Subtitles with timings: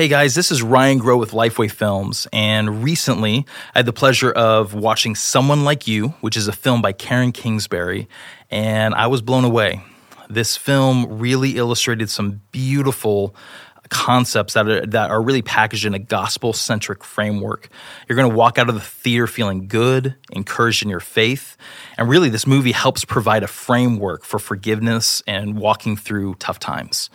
[0.00, 4.30] Hey guys, this is Ryan Grow with Lifeway Films, and recently I had the pleasure
[4.30, 8.08] of watching Someone Like You, which is a film by Karen Kingsbury,
[8.50, 9.84] and I was blown away.
[10.30, 13.36] This film really illustrated some beautiful
[13.90, 17.68] concepts that are, that are really packaged in a gospel centric framework.
[18.08, 21.56] You're going to walk out of the theater feeling good, encouraged in your faith.
[21.98, 27.10] And really, this movie helps provide a framework for forgiveness and walking through tough times.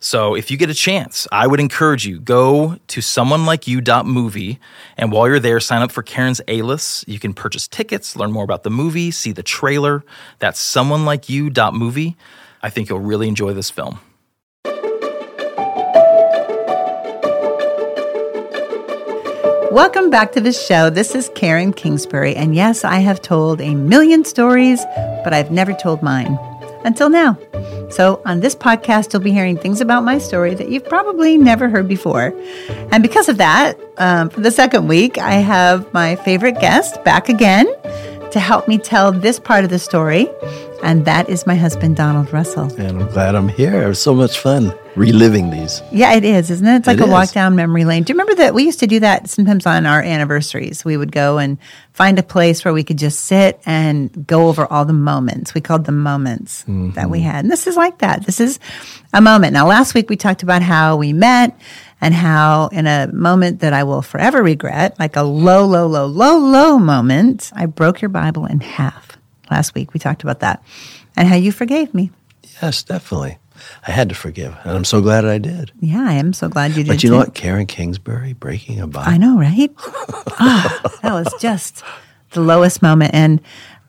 [0.00, 4.60] So if you get a chance, I would encourage you go to someonelikeyou.movie
[4.96, 7.08] and while you're there sign up for Karen's A-list.
[7.08, 10.04] You can purchase tickets, learn more about the movie, see the trailer.
[10.38, 12.16] That's someonelikeyou.movie.
[12.62, 14.00] I think you'll really enjoy this film.
[19.78, 20.90] Welcome back to the show.
[20.90, 22.34] This is Karen Kingsbury.
[22.34, 24.84] And yes, I have told a million stories,
[25.22, 26.36] but I've never told mine
[26.84, 27.38] until now.
[27.88, 31.68] So, on this podcast, you'll be hearing things about my story that you've probably never
[31.68, 32.34] heard before.
[32.90, 37.28] And because of that, um, for the second week, I have my favorite guest back
[37.28, 37.68] again
[38.32, 40.28] to help me tell this part of the story.
[40.82, 42.72] And that is my husband, Donald Russell.
[42.80, 43.82] And I'm glad I'm here.
[43.82, 45.82] It was so much fun reliving these.
[45.92, 46.76] Yeah, it is, isn't it?
[46.76, 48.04] It's like It a walk down memory lane.
[48.04, 50.84] Do you remember that we used to do that sometimes on our anniversaries?
[50.84, 51.58] We would go and
[51.92, 55.52] find a place where we could just sit and go over all the moments.
[55.52, 57.28] We called them moments that we mm-hmm.
[57.28, 57.44] had.
[57.44, 58.24] And this is like that.
[58.24, 58.60] This is
[59.12, 59.52] a moment.
[59.52, 61.58] Now, last week we talked about how we met
[62.00, 66.06] and how in a moment that I will forever regret, like a low, low, low,
[66.06, 69.17] low, low moment, I broke your Bible in half.
[69.50, 70.62] Last week we talked about that
[71.16, 72.10] and how you forgave me.
[72.62, 73.38] Yes, definitely.
[73.86, 75.72] I had to forgive, and I'm so glad I did.
[75.80, 76.88] Yeah, I am so glad you did.
[76.88, 77.26] But you know too.
[77.26, 77.34] what?
[77.34, 79.10] Karen Kingsbury breaking a Bible.
[79.10, 79.72] I know, right?
[80.40, 81.82] Ah, that was just
[82.30, 83.12] the lowest moment.
[83.12, 83.40] And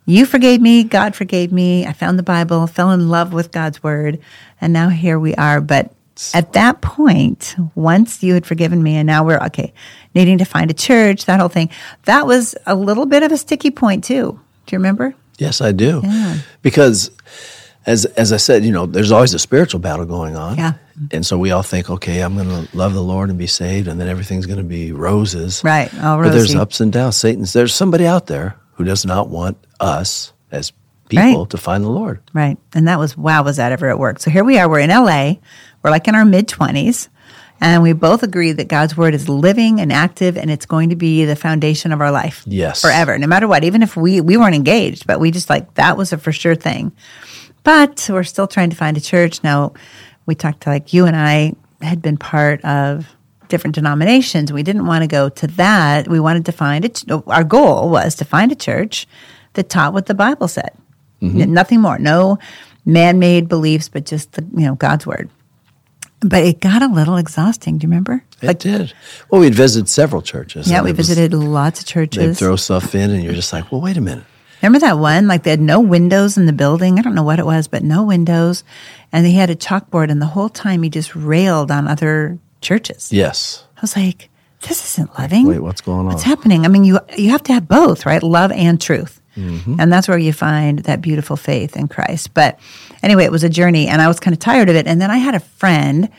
[0.07, 1.85] you forgave me, God forgave me.
[1.85, 4.19] I found the Bible, fell in love with God's word,
[4.59, 5.61] and now here we are.
[5.61, 5.93] But
[6.33, 9.73] at that point, once you had forgiven me, and now we're okay,
[10.15, 11.69] needing to find a church, that whole thing,
[12.05, 14.39] that was a little bit of a sticky point, too.
[14.65, 15.13] Do you remember?
[15.39, 16.03] Yes, I do.
[16.61, 17.09] Because
[17.85, 20.57] as as I said, you know, there's always a spiritual battle going on.
[20.57, 20.73] Yeah.
[21.11, 23.87] And so we all think, okay, I'm going to love the Lord and be saved,
[23.87, 25.63] and then everything's going to be roses.
[25.63, 27.15] Right, all But there's ups and downs.
[27.15, 30.73] Satan's there's somebody out there who does not want us as
[31.07, 31.49] people Right.
[31.51, 32.19] to find the Lord.
[32.33, 32.57] Right.
[32.75, 34.19] And that was, wow, was that ever at work?
[34.19, 35.35] So here we are, we're in LA,
[35.81, 37.07] we're like in our mid 20s,
[37.61, 40.95] and we both agree that God's word is living and active and it's going to
[40.95, 42.43] be the foundation of our life.
[42.45, 42.81] Yes.
[42.81, 43.63] Forever, no matter what.
[43.63, 46.55] Even if we, we weren't engaged, but we just like, that was a for sure
[46.55, 46.91] thing.
[47.63, 49.43] But we're still trying to find a church.
[49.43, 49.73] Now,
[50.25, 53.07] we talked to like you and I had been part of
[53.49, 54.53] different denominations.
[54.53, 56.07] We didn't want to go to that.
[56.07, 57.03] We wanted to find it.
[57.27, 59.07] Our goal was to find a church
[59.53, 60.71] that taught what the Bible said.
[61.21, 61.41] Mm-hmm.
[61.41, 61.99] N- Nothing more.
[61.99, 62.37] No
[62.85, 65.29] man-made beliefs, but just the, you know God's word.
[66.21, 67.77] But it got a little exhausting.
[67.77, 68.23] Do you remember?
[68.41, 68.93] It did.
[69.29, 70.69] Well, we'd visited several churches.
[70.69, 72.25] Yeah, we it was- visited lots of churches.
[72.25, 74.25] They'd throw stuff in, and you're just like, well, wait a minute.
[74.61, 75.27] Remember that one?
[75.27, 76.99] Like they had no windows in the building.
[76.99, 78.65] I don't know what it was, but no windows.
[79.13, 83.13] And they had a chalkboard, and the whole time he just railed on other churches.
[83.13, 83.63] Yes.
[83.77, 84.29] I was like,
[84.67, 85.47] this isn't loving.
[85.47, 86.05] Wait, what's going on?
[86.07, 86.65] What's happening?
[86.65, 88.21] I mean, you you have to have both, right?
[88.21, 89.21] Love and truth.
[89.39, 89.75] Mm-hmm.
[89.79, 92.33] And that's where you find that beautiful faith in Christ.
[92.33, 92.59] But
[93.01, 94.87] anyway, it was a journey, and I was kind of tired of it.
[94.87, 96.09] And then I had a friend,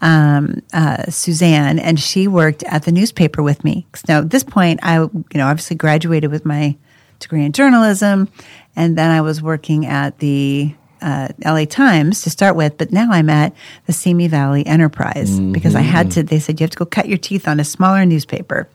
[0.00, 3.86] um, uh, Suzanne, and she worked at the newspaper with me.
[4.08, 6.76] Now, at this point, I, you know, obviously graduated with my
[7.18, 8.28] degree in journalism,
[8.74, 13.08] and then I was working at the uh, LA Times to start with, but now
[13.10, 13.54] I'm at
[13.86, 17.08] the Simi Valley Enterprise because I had to, they said, you have to go cut
[17.08, 18.68] your teeth on a smaller newspaper.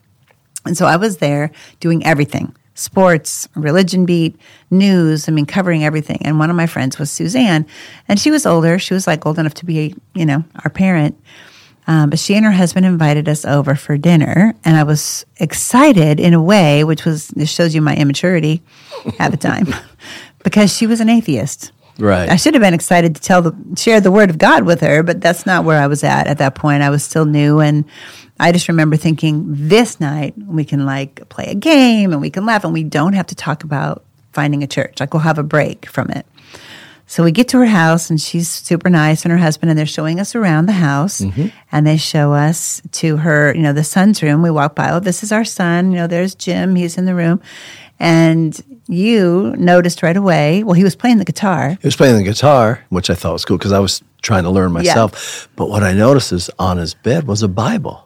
[0.66, 4.40] And so I was there doing everything sports, religion beat,
[4.70, 6.20] news, I mean, covering everything.
[6.22, 7.66] And one of my friends was Suzanne,
[8.08, 8.80] and she was older.
[8.80, 11.20] She was like old enough to be, you know, our parent.
[11.88, 16.20] Um, but she and her husband invited us over for dinner, and I was excited
[16.20, 18.62] in a way, which was this shows you my immaturity
[19.20, 19.68] at the time,
[20.44, 21.72] because she was an atheist.
[22.00, 22.30] Right.
[22.30, 25.04] I should have been excited to tell the share the word of God with her,
[25.04, 26.84] but that's not where I was at at that point.
[26.84, 27.86] I was still new and
[28.40, 32.46] I just remember thinking this night we can like play a game and we can
[32.46, 35.00] laugh and we don't have to talk about finding a church.
[35.00, 36.26] Like we'll have a break from it.
[37.10, 39.86] So we get to her house and she's super nice and her husband and they're
[39.86, 41.48] showing us around the house mm-hmm.
[41.72, 44.42] and they show us to her, you know, the son's room.
[44.42, 45.92] We walk by, oh, this is our son.
[45.92, 46.76] You know, there's Jim.
[46.76, 47.42] He's in the room.
[48.00, 51.78] And you noticed right away, well, he was playing the guitar.
[51.82, 54.50] He was playing the guitar, which I thought was cool because I was trying to
[54.50, 55.50] learn myself.
[55.56, 58.04] But what I noticed is on his bed was a Bible.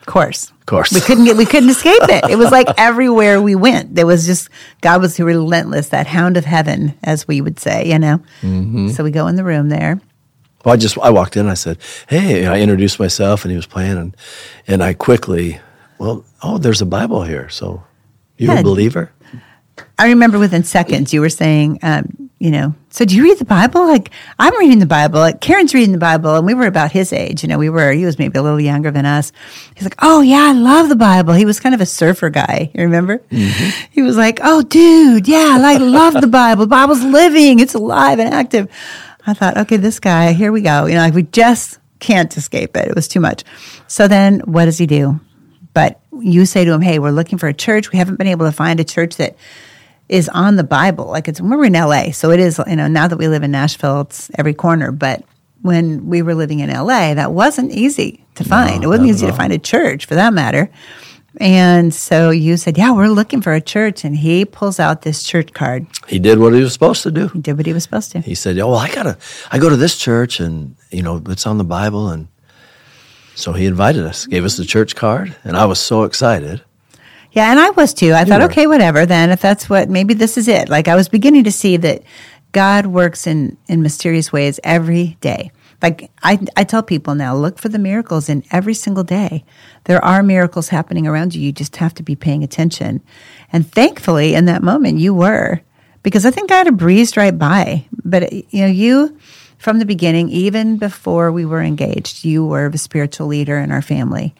[0.00, 0.50] Of course.
[0.50, 0.92] Of course.
[0.92, 2.30] We couldn't get we couldn't escape it.
[2.30, 3.94] It was like everywhere we went.
[3.94, 4.48] There was just
[4.80, 8.18] God was relentless, that hound of heaven, as we would say, you know.
[8.42, 8.88] Mm-hmm.
[8.90, 10.00] So we go in the room there
[10.64, 11.48] Well, I just I walked in.
[11.48, 11.78] I said,
[12.08, 14.16] "Hey," I introduced myself, and he was playing, and
[14.66, 15.60] and I quickly,
[15.98, 17.48] well, oh, there's a Bible here.
[17.48, 17.82] So,
[18.38, 18.60] you're Yeah.
[18.60, 19.12] a believer?
[19.98, 23.44] I remember within seconds you were saying, um, you know, so do you read the
[23.44, 23.86] Bible?
[23.86, 25.20] Like I'm reading the Bible.
[25.20, 27.42] Like Karen's reading the Bible, and we were about his age.
[27.42, 27.92] You know, we were.
[27.92, 29.30] He was maybe a little younger than us.
[29.74, 31.34] He's like, oh yeah, I love the Bible.
[31.34, 32.70] He was kind of a surfer guy.
[32.74, 33.22] You remember?
[33.90, 36.64] He was like, oh dude, yeah, I like love the Bible.
[36.64, 37.58] The Bible's living.
[37.60, 38.68] It's alive and active.
[39.26, 40.86] I thought, okay, this guy, here we go.
[40.86, 42.88] You know, like we just can't escape it.
[42.88, 43.44] It was too much.
[43.86, 45.20] So then, what does he do?
[45.74, 47.92] But you say to him, hey, we're looking for a church.
[47.92, 49.36] We haven't been able to find a church that
[50.08, 51.06] is on the Bible.
[51.06, 52.60] Like it's when we're in LA, so it is.
[52.66, 54.92] You know, now that we live in Nashville, it's every corner.
[54.92, 55.24] But
[55.62, 58.82] when we were living in LA, that wasn't easy to find.
[58.82, 60.70] it wasn't easy to find a church, for that matter.
[61.36, 65.22] And so you said, "Yeah, we're looking for a church," and he pulls out this
[65.22, 65.86] church card.
[66.08, 67.28] He did what he was supposed to do.
[67.28, 68.20] He did what he was supposed to.
[68.20, 69.16] He said, "Oh, well, I gotta,
[69.52, 72.26] I go to this church, and you know, it's on the Bible." And
[73.34, 76.62] so he invited us, gave us the church card, and I was so excited.
[77.32, 78.12] Yeah, and I was too.
[78.12, 78.46] I thought, were.
[78.46, 79.06] okay, whatever.
[79.06, 80.68] Then, if that's what, maybe this is it.
[80.68, 82.02] Like I was beginning to see that
[82.52, 85.52] God works in in mysterious ways every day.
[85.82, 89.44] Like I, I tell people now, look for the miracles in every single day.
[89.84, 91.40] There are miracles happening around you.
[91.40, 93.00] You just have to be paying attention.
[93.52, 95.60] And thankfully, in that moment, you were,
[96.02, 97.86] because I think God had a breezed right by.
[98.04, 99.16] But you know, you
[99.60, 103.82] from the beginning, even before we were engaged, you were the spiritual leader in our
[103.82, 104.34] family.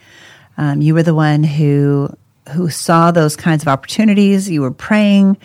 [0.57, 2.17] Um, you were the one who
[2.55, 4.51] who saw those kinds of opportunities.
[4.51, 5.37] You were praying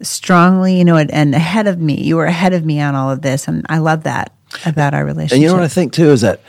[0.00, 2.00] strongly, you know, and, and ahead of me.
[2.00, 4.32] You were ahead of me on all of this, and I love that
[4.64, 5.34] about our relationship.
[5.34, 6.40] And you know what I think too is that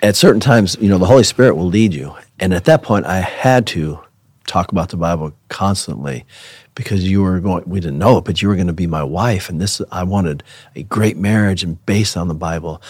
[0.00, 2.14] at certain times, you know, the Holy Spirit will lead you.
[2.38, 3.98] And at that point, I had to
[4.46, 6.24] talk about the Bible constantly
[6.78, 9.02] because you were going, we didn't know it, but you were going to be my
[9.02, 9.48] wife.
[9.48, 10.44] And this, I wanted
[10.76, 12.80] a great marriage and based on the Bible.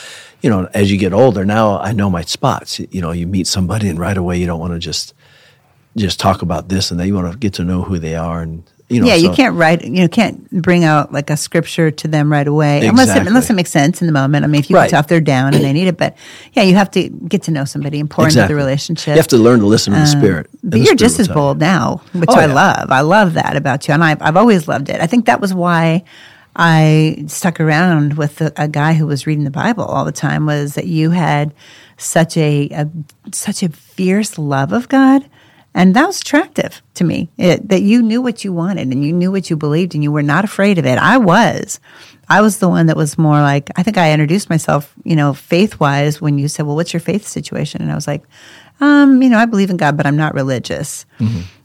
[0.43, 2.79] You know, as you get older, now I know my spots.
[2.79, 5.15] You know, you meet somebody and right away you don't want to just,
[5.97, 8.43] just talk about this and then you want to get to know who they are.
[8.43, 11.91] And, you know, yeah, you can't write, you know, can't bring out like a scripture
[11.91, 14.45] to them right away unless it, unless it makes sense in the moment.
[14.45, 14.85] I mean, if you Right.
[14.85, 16.17] can tell if they're down and they need it, but
[16.55, 19.09] yeah, you have to get to know somebody and pour into the relationship.
[19.15, 20.47] You have to learn to listen to the um, Spirit.
[20.63, 22.55] and But the you're just as bold now, which Oh, I yeah.
[22.55, 22.91] love.
[22.91, 25.01] I love that about you, and I've I've always loved it.
[25.03, 26.05] I think that was why
[26.57, 30.47] I stuck around with a, a guy who was reading the Bible all the time.
[30.47, 31.53] Was that you had
[31.99, 32.89] such a, a
[33.33, 35.29] such a fierce love of God,
[35.75, 37.29] and that was attractive to me.
[37.39, 40.13] It, that you knew what you wanted and you knew what you believed, and you
[40.13, 40.99] were not afraid of it.
[40.99, 41.81] I was.
[42.31, 45.33] I was the one that was more like I think I introduced myself, you know,
[45.33, 48.23] faith wise when you said, "Well, what's your faith situation?" And I was like,
[48.81, 51.07] um, you know, I believe in God, but I'm not religious.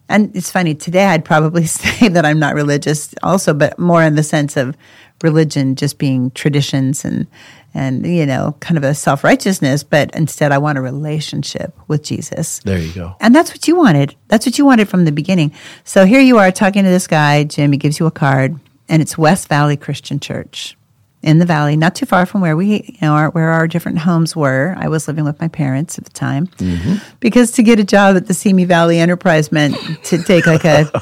[0.09, 4.15] And it's funny, today I'd probably say that I'm not religious also, but more in
[4.15, 4.75] the sense of
[5.21, 7.27] religion just being traditions and,
[7.73, 9.83] and you know, kind of a self righteousness.
[9.83, 12.59] But instead, I want a relationship with Jesus.
[12.59, 13.15] There you go.
[13.19, 14.15] And that's what you wanted.
[14.27, 15.53] That's what you wanted from the beginning.
[15.83, 17.71] So here you are talking to this guy, Jim.
[17.71, 20.77] He gives you a card, and it's West Valley Christian Church
[21.23, 23.97] in the valley, not too far from where we, you know, our, where our different
[23.99, 24.75] homes were.
[24.77, 26.95] I was living with my parents at the time mm-hmm.
[27.21, 29.75] because to get a job at the Simi Valley Enterprise meant
[30.05, 30.91] to take like a.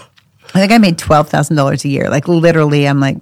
[0.53, 2.09] I think I made twelve thousand dollars a year.
[2.09, 3.17] Like literally, I'm like,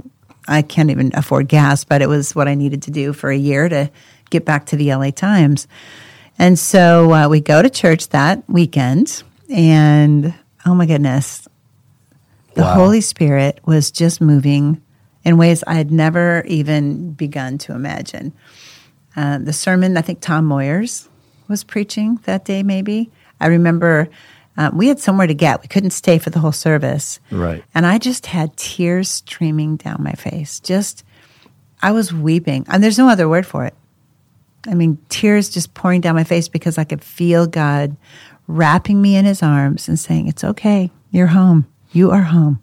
[0.49, 3.37] I can't even afford gas, but it was what I needed to do for a
[3.37, 3.89] year to
[4.29, 5.67] get back to the LA Times.
[6.37, 10.33] And so uh, we go to church that weekend, and
[10.65, 11.47] oh my goodness,
[12.55, 12.73] the Wow.
[12.75, 14.81] Holy Spirit was just moving
[15.23, 18.33] in ways I had never even begun to imagine.
[19.15, 21.07] Uh, the sermon, I think Tom Moyers
[21.47, 23.11] was preaching that day, maybe.
[23.39, 24.09] I remember
[24.59, 25.61] um, we had somewhere to get.
[25.61, 27.19] We couldn't stay for the whole service.
[27.31, 27.63] Right.
[27.73, 30.59] And I just had tears streaming down my face.
[30.59, 31.03] Just,
[31.81, 32.65] I was weeping.
[32.67, 33.73] And there's no other word for it.
[34.67, 37.95] I mean, tears just pouring down my face because I could feel God
[38.47, 40.91] wrapping me in his arms and saying, It's okay.
[41.11, 41.65] You're home.
[41.93, 42.61] You are home.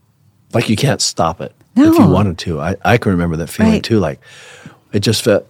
[0.53, 1.91] like you can't stop it no.
[1.93, 2.61] if you wanted to.
[2.61, 3.83] I, I can remember that feeling Right.
[3.83, 3.99] too.
[4.01, 4.21] Like
[4.93, 5.47] it just felt,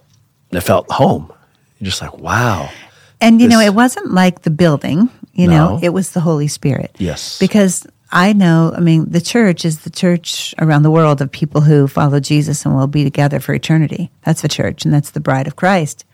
[0.51, 1.31] it felt home.
[1.79, 2.69] You're just like, wow.
[3.19, 6.95] And you know, it wasn't like the building, you know, it was the Holy Spirit.
[6.97, 7.39] Yes.
[7.39, 11.61] Because I know, I mean, the church is the church around the world of people
[11.61, 14.09] who follow Jesus and will be together for eternity.
[14.23, 16.05] That's the church, and that's the bride of Christ.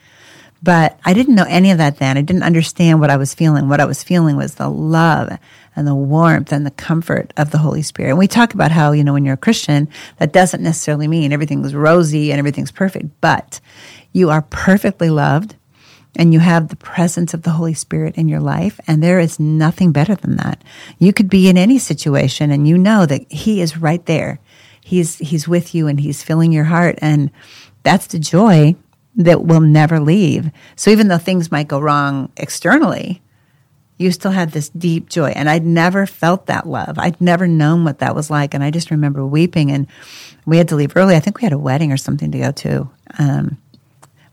[0.64, 2.18] But I didn't know any of that then.
[2.18, 3.68] I didn't understand what I was feeling.
[3.68, 5.38] What I was feeling was the love
[5.76, 8.12] and the warmth and the comfort of the Holy Spirit.
[8.12, 9.90] And we talk about how, you know, when you're a Christian,
[10.20, 13.60] that doesn't necessarily mean everything's rosy and everything's perfect, but
[14.14, 15.58] you are perfectly loved
[16.16, 19.40] and you have the presence of the Holy Spirit in your life, and there is
[19.40, 20.64] nothing better than that.
[21.00, 24.40] You could be in any situation and you know that He is right there.
[24.82, 27.32] He's He's with you and He's filling your heart, and
[27.84, 28.76] that's the joy
[29.16, 30.50] that will never leave.
[30.76, 33.22] So even though things might go wrong externally,
[33.98, 35.30] you still had this deep joy.
[35.30, 36.98] And I'd never felt that love.
[36.98, 38.54] I'd never known what that was like.
[38.54, 39.88] And I just remember weeping and
[40.46, 41.16] we had to leave early.
[41.16, 42.90] I think we had a wedding or something to go to.
[43.20, 43.58] Um,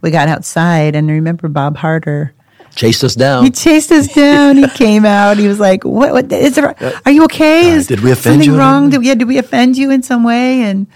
[0.01, 2.35] we got outside and I remember Bob Harder.
[2.75, 3.45] Chased us down.
[3.45, 4.57] He chased us down.
[4.57, 5.39] he came out.
[5.39, 6.13] He was like, "What?
[6.13, 6.75] what is there?
[7.05, 7.73] Are you okay?
[7.73, 8.59] Uh, Is did we offend something you?
[8.59, 8.91] wrong?
[8.91, 10.87] Did yeah, did we offend you in some way?" And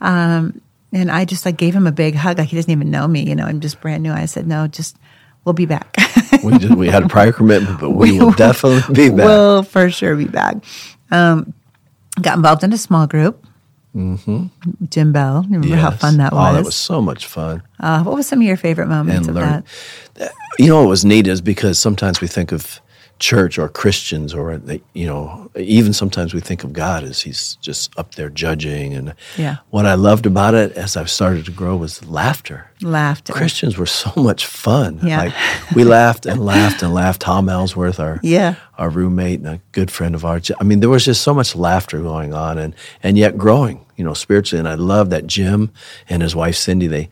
[0.00, 0.60] um,
[0.92, 2.38] and I just like gave him a big hug.
[2.38, 3.22] Like he doesn't even know me.
[3.22, 4.12] You know, I'm just brand new.
[4.12, 4.96] I said, "No, just
[5.44, 5.96] we'll be back."
[6.42, 9.24] we, just, we had a prior commitment, but we will definitely be back.
[9.26, 10.56] We'll for sure be back.
[11.12, 11.54] Um,
[12.20, 13.46] got involved in a small group.
[13.94, 14.46] Mm-hmm.
[14.88, 15.42] Jim Bell.
[15.42, 16.50] Remember how fun that was?
[16.50, 17.62] Oh, that was so much fun.
[17.80, 19.64] uh, what was some of your favorite moments and of learn.
[20.14, 20.32] that?
[20.58, 22.80] You know what was neat is because sometimes we think of
[23.20, 27.56] church or Christians or they, you know even sometimes we think of God as he's
[27.60, 29.56] just up there judging and Yeah.
[29.70, 32.70] what I loved about it as I've started to grow was laughter.
[32.80, 33.32] Laughter.
[33.34, 35.00] Christians were so much fun.
[35.02, 35.18] Yeah.
[35.24, 35.34] Like
[35.76, 37.20] we laughed and laughed and laughed.
[37.20, 38.54] Tom Ellsworth, our Yeah.
[38.78, 40.50] our roommate and a good friend of ours.
[40.60, 44.04] I mean, there was just so much laughter going on and and yet growing, you
[44.04, 44.60] know, spiritually.
[44.60, 45.70] And I love that Jim
[46.08, 47.08] and his wife Cindy, they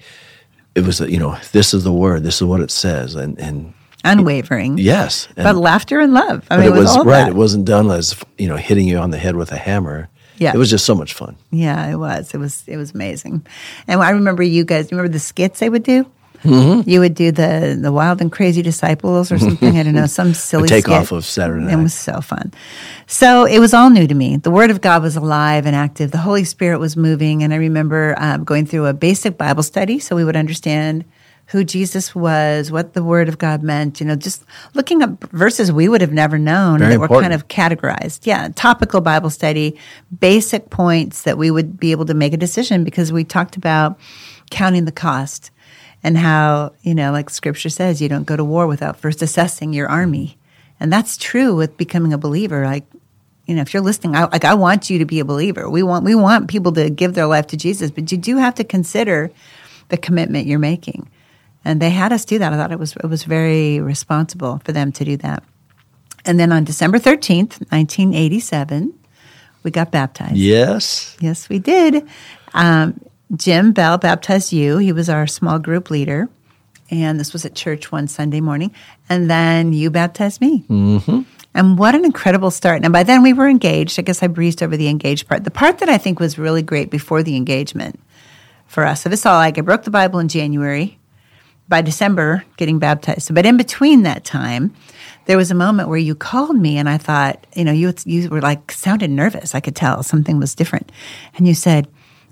[0.74, 3.14] it was you know, this is the word, this is what it says.
[3.14, 3.74] And and
[4.04, 4.78] Unwavering.
[4.78, 5.28] yes.
[5.36, 6.46] And, But laughter and love.
[6.50, 7.24] I mean, it was all right.
[7.24, 7.28] that.
[7.30, 10.08] It wasn't done as you know, hitting you on the head with a hammer.
[10.38, 10.52] Yeah.
[10.54, 11.36] It was just so much fun.
[11.50, 12.32] Yeah, it was.
[12.32, 12.62] It was.
[12.68, 13.44] It was amazing.
[13.88, 14.92] And I remember you guys.
[14.92, 16.06] Remember the skits they would do?
[16.44, 16.88] Mm-hmm.
[16.88, 19.76] You would do the the wild and crazy disciples or something.
[19.76, 21.72] I don't know some silly take off of Saturday Night.
[21.72, 22.52] It was so fun.
[23.08, 24.36] So it was all new to me.
[24.36, 26.12] The Word of God was alive and active.
[26.12, 29.98] The Holy Spirit was moving, and I remember um, going through a basic Bible study
[29.98, 31.04] so we would understand
[31.48, 34.00] who Jesus was, what the Word of God meant.
[34.00, 37.32] You know, just looking up verses we would have never known Very that were kind
[37.32, 38.26] of categorized.
[38.26, 39.78] Yeah, topical Bible study,
[40.20, 43.98] basic points that we would be able to make a decision because we talked about
[44.50, 45.50] counting the cost
[46.02, 49.72] and how, you know, like scripture says, you don't go to war without first assessing
[49.72, 50.36] your army.
[50.78, 52.66] And that's true with becoming a believer.
[52.66, 52.84] Like,
[53.46, 55.68] you know, if you're listening, I, like I want you to be a believer.
[55.70, 58.54] We want we want people to give their life to Jesus, but you do have
[58.56, 59.30] to consider
[59.88, 61.08] the commitment you're making.
[61.68, 62.50] And they had us do that.
[62.50, 65.44] I thought it was it was very responsible for them to do that.
[66.24, 68.98] And then on December 13th, 1987,
[69.62, 70.36] we got baptized.
[70.36, 71.14] Yes.
[71.20, 72.08] Yes, we did.
[72.54, 72.98] Um,
[73.36, 74.78] Jim Bell baptized you.
[74.78, 76.30] He was our small group leader.
[76.90, 78.74] And this was at church one Sunday morning.
[79.10, 80.64] And then you baptized me.
[80.70, 81.20] Mm-hmm.
[81.52, 82.82] And what an incredible start.
[82.82, 83.98] And by then we were engaged.
[83.98, 85.44] I guess I breezed over the engaged part.
[85.44, 88.00] The part that I think was really great before the engagement
[88.66, 89.02] for us.
[89.02, 90.98] So this all like I broke the Bible in January.
[91.68, 93.22] By December, getting baptized.
[93.22, 94.74] So, but in between that time,
[95.26, 98.30] there was a moment where you called me, and I thought, you know, you you
[98.30, 99.54] were like sounded nervous.
[99.54, 100.90] I could tell something was different,
[101.34, 101.86] and you said,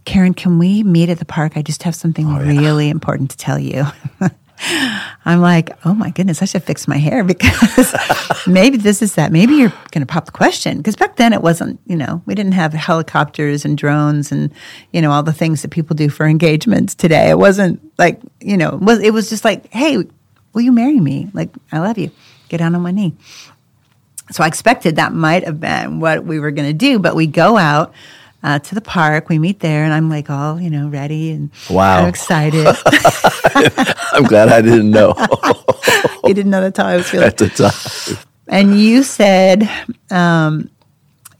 [0.06, 1.56] "Karen, can we meet at the park?
[1.56, 3.84] I just have something oh, really important to tell you."
[4.58, 7.94] I'm like, oh my goodness, I should fix my hair because
[8.46, 9.32] maybe this is that.
[9.32, 10.78] Maybe you're going to pop the question.
[10.78, 14.52] Because back then it wasn't, you know, we didn't have helicopters and drones and,
[14.92, 17.30] you know, all the things that people do for engagements today.
[17.30, 19.98] It wasn't like, you know, it was, it was just like, hey,
[20.52, 21.28] will you marry me?
[21.32, 22.10] Like, I love you.
[22.48, 23.14] Get down on my knee.
[24.30, 27.26] So I expected that might have been what we were going to do, but we
[27.26, 27.92] go out.
[28.46, 31.50] Uh, to the park, we meet there, and I'm like all you know ready and
[31.68, 32.02] Wow.
[32.02, 32.64] I'm excited.
[34.12, 35.14] I'm glad I didn't know
[36.24, 37.26] you didn't know that's how I was feeling.
[37.26, 38.24] at the time.
[38.46, 39.68] And you said,
[40.12, 40.70] um,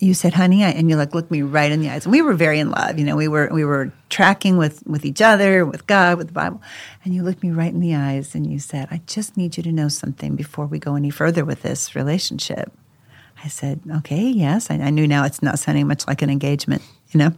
[0.01, 2.07] you said, honey, I, and you like looked me right in the eyes.
[2.07, 2.99] And we were very in love.
[2.99, 6.33] You know, we were we were tracking with with each other, with God, with the
[6.33, 6.61] Bible.
[7.05, 9.63] And you looked me right in the eyes and you said, I just need you
[9.63, 12.73] to know something before we go any further with this relationship.
[13.43, 14.71] I said, okay, yes.
[14.71, 17.33] I, I knew now it's not sounding much like an engagement, you know.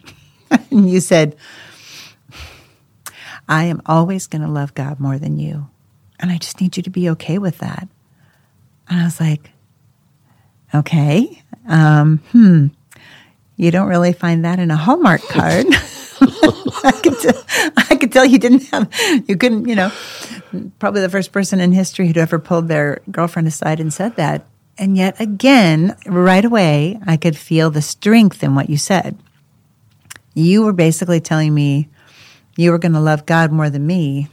[0.70, 1.36] and you said,
[3.48, 5.68] I am always going to love God more than you,
[6.20, 7.88] and I just need you to be okay with that.
[8.88, 9.50] And I was like,
[10.74, 12.66] okay, um, hmm,
[13.56, 15.66] you don't really find that in a Hallmark card.
[16.20, 17.44] I could tell,
[17.76, 18.92] I could tell you didn't have,
[19.26, 19.92] you couldn't, you know,
[20.78, 24.46] probably the first person in history who'd ever pulled their girlfriend aside and said that.
[24.78, 29.18] And yet again, right away, I could feel the strength in what you said.
[30.35, 31.88] You were basically telling me
[32.56, 34.28] you were going to love God more than me.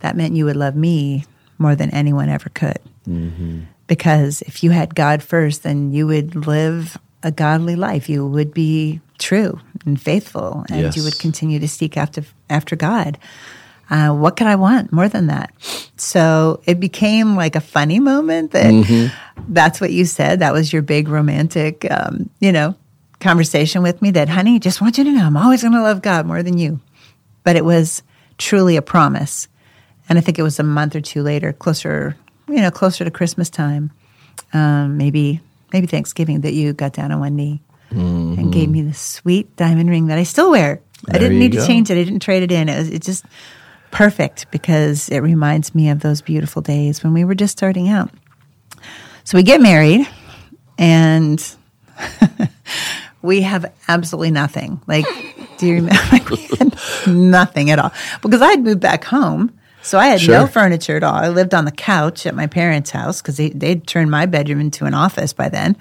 [0.00, 1.24] That meant you would love me
[1.58, 2.78] more than anyone ever could.
[3.08, 3.62] Mm-hmm.
[3.86, 8.08] Because if you had God first, then you would live a godly life.
[8.08, 13.18] You would be true and faithful, and you would continue to seek after after God.
[13.90, 15.52] Uh, what could I want more than that?
[15.96, 18.64] So it became like a funny moment that
[19.48, 20.40] that's what you said.
[20.40, 22.74] That was your big romantic, um, you know,
[23.20, 24.10] conversation with me.
[24.12, 26.56] That, honey, just want you to know, I'm always going to love God more than
[26.58, 26.80] you.
[27.42, 28.02] But it was
[28.38, 29.48] truly a promise
[30.08, 32.16] And I think it was a month or two later, closer,
[32.48, 33.90] you know, closer to Christmas time,
[34.52, 35.40] um, maybe
[35.72, 37.60] maybe Thanksgiving, that you got down on one knee
[38.38, 40.80] and gave me this sweet diamond ring that I still wear.
[41.10, 41.98] I didn't need to change it.
[41.98, 42.68] I didn't trade it in.
[42.68, 43.24] It was it just
[43.94, 48.10] perfect because it reminds me of those beautiful days when we were just starting out.
[49.22, 50.06] So we get married
[50.76, 51.56] and
[53.22, 54.82] we have absolutely nothing.
[54.88, 55.06] Like,
[55.58, 56.02] do you remember?
[56.12, 59.56] Like, we had nothing at all because I had moved back home.
[59.82, 61.14] So I had no furniture at all.
[61.14, 64.60] I lived on the couch at my parents' house because they, they'd turned my bedroom
[64.60, 65.76] into an office by then.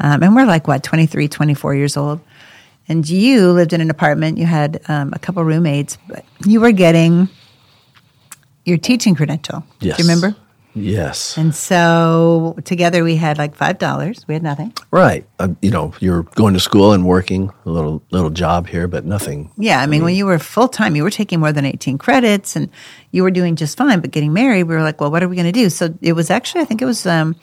[0.00, 2.20] Um, and we're like, what, 23, 24 years old.
[2.88, 4.38] And you lived in an apartment.
[4.38, 7.28] You had um, a couple roommates, but you were getting
[8.68, 9.64] your teaching credential.
[9.80, 9.96] Yes.
[9.96, 10.36] Do you remember?
[10.74, 11.36] Yes.
[11.36, 14.28] And so together we had like $5.
[14.28, 14.72] We had nothing.
[14.90, 15.26] Right.
[15.38, 19.04] Uh, you know, you're going to school and working a little little job here, but
[19.04, 19.50] nothing.
[19.56, 22.54] Yeah, I mean, when you were full time, you were taking more than 18 credits
[22.54, 22.70] and
[23.10, 24.00] you were doing just fine.
[24.00, 25.70] But getting married, we were like, well, what are we going to do?
[25.70, 27.34] So it was actually, I think it was um,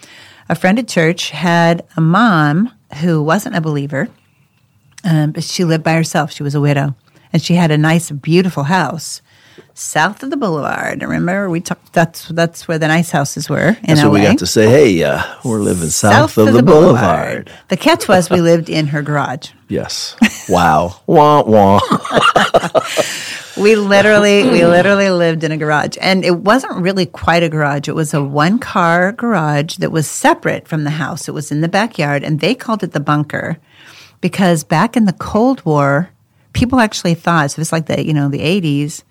[0.47, 4.07] a friend at church had a mom who wasn't a believer,
[5.03, 6.31] um, but she lived by herself.
[6.31, 6.95] She was a widow
[7.33, 9.21] and she had a nice, beautiful house
[9.73, 11.01] south of the boulevard.
[11.01, 13.77] Remember, we talked, that's, that's where the nice houses were.
[13.83, 14.31] That's what we LA.
[14.31, 14.67] got to say.
[14.67, 17.51] Hey, uh, we're living south, of, the, boulevard.
[17.69, 19.51] The catch was we lived in her garage.
[19.67, 20.15] Yes.
[20.47, 21.01] Wow.
[21.07, 21.79] wah wah.
[23.57, 27.87] We literally, we literally lived in a garage, and it wasn't really quite a garage.
[27.87, 31.29] It was a one-car garage that was separate from the house.
[31.29, 33.57] It was in the backyard, and they called it the bunker
[34.19, 36.09] because back in the Cold War,
[36.51, 37.61] people actually thought so.
[37.61, 39.05] was like the you know the eighties.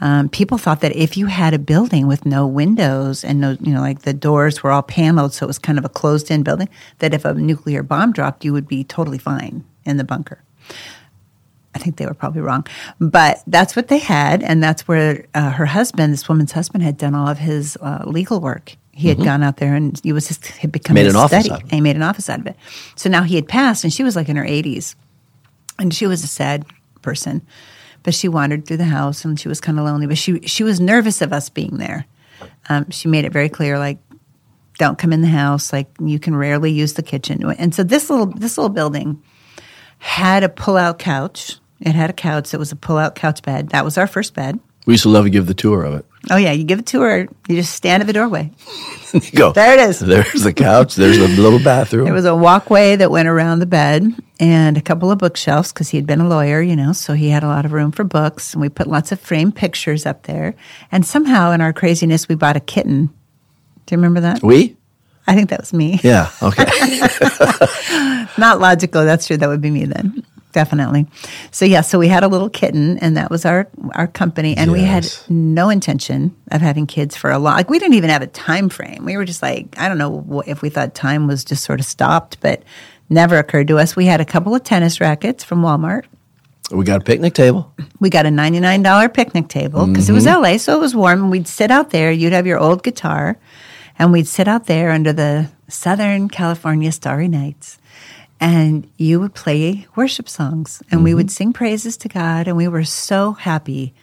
[0.00, 3.72] Um, people thought that if you had a building with no windows and no, you
[3.72, 6.68] know, like the doors were all paneled, so it was kind of a closed-in building,
[6.98, 10.42] that if a nuclear bomb dropped, you would be totally fine in the bunker.
[11.74, 12.66] I think they were probably wrong,
[12.98, 16.96] but that's what they had, and that's where uh, her husband, this woman's husband, had
[16.96, 18.76] done all of his uh, legal work.
[18.92, 21.52] He had gone out there, and he was just had become Made an office study,
[21.52, 21.70] out of it.
[21.70, 22.56] and he made an office out of it.
[22.96, 24.96] So now he had passed, and she was like in her eighties,
[25.78, 26.64] and she was a sad
[27.00, 27.46] person,
[28.02, 30.06] but she wandered through the house, and she was kind of lonely.
[30.06, 32.06] But she she was nervous of us being there.
[32.68, 33.98] Um, she made it very clear, like
[34.78, 35.72] don't come in the house.
[35.72, 37.44] Like you can rarely use the kitchen.
[37.58, 39.22] And so this little this little building
[39.98, 41.56] had a pull out couch.
[41.80, 43.70] It had a couch that was a pull out couch bed.
[43.70, 44.58] That was our first bed.
[44.88, 46.06] We used to love to give the tour of it.
[46.30, 47.28] Oh yeah, you give a tour.
[47.46, 48.50] You just stand at the doorway.
[49.12, 49.52] You go.
[49.52, 50.00] There it is.
[50.00, 50.94] There's the couch.
[50.94, 52.06] There's the little bathroom.
[52.06, 55.90] There was a walkway that went around the bed and a couple of bookshelves because
[55.90, 58.02] he had been a lawyer, you know, so he had a lot of room for
[58.02, 58.54] books.
[58.54, 60.54] And we put lots of framed pictures up there.
[60.90, 63.08] And somehow in our craziness, we bought a kitten.
[63.84, 64.42] Do you remember that?
[64.42, 64.74] we?
[65.26, 66.00] I think that was me.
[66.02, 66.30] Yeah.
[66.42, 66.64] Okay.
[68.38, 69.04] Not logical.
[69.04, 69.36] That's true.
[69.36, 70.24] That would be me then.
[70.52, 71.06] Definitely.
[71.50, 74.72] So yeah, so we had a little kitten and that was our our company and
[74.72, 78.22] we had no intention of having kids for a long like we didn't even have
[78.22, 79.04] a time frame.
[79.04, 81.86] We were just like I don't know if we thought time was just sort of
[81.86, 82.62] stopped, but
[83.10, 83.94] never occurred to us.
[83.94, 86.04] We had a couple of tennis rackets from Walmart.
[86.70, 87.72] we got a picnic table.
[88.00, 90.42] We got a $99 picnic table because it was mm-hmm.
[90.42, 91.22] LA, so it was warm.
[91.22, 92.10] And we'd sit out there.
[92.10, 93.38] You'd have your old guitar,
[93.98, 97.78] and we'd sit out there under the Southern California starry nights.
[98.40, 101.30] And you would play worship songs, and we would mm-hmm.
[101.30, 103.94] sing praises to God, and we were so happy.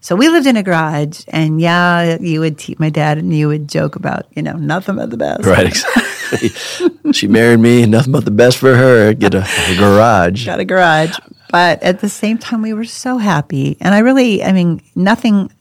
[0.00, 3.48] So we lived in a garage, and yeah, you would, te- my dad and you
[3.48, 5.44] would joke about, you know, nothing but the best.
[5.44, 5.68] Right.
[5.68, 7.12] Exactly.
[7.12, 7.86] she married me.
[7.86, 9.12] Nothing but the best for her.
[9.12, 10.46] Get a, a garage.
[10.46, 11.16] got a garage.
[11.52, 13.76] But at the same time, we were so happy.
[13.80, 15.52] And I really, I mean, nothing,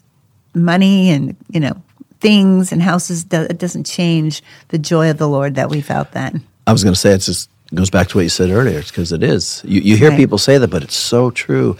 [0.56, 1.82] money and, you know,
[2.20, 6.13] things and houses, do, it doesn't change the joy of the Lord that we felt
[6.13, 6.44] then.
[6.65, 8.80] I was going to say it's just goes back to what you said earlier.
[8.80, 9.62] It's because it is.
[9.66, 10.18] You, you hear Right.
[10.18, 11.78] people say that, but it's so true.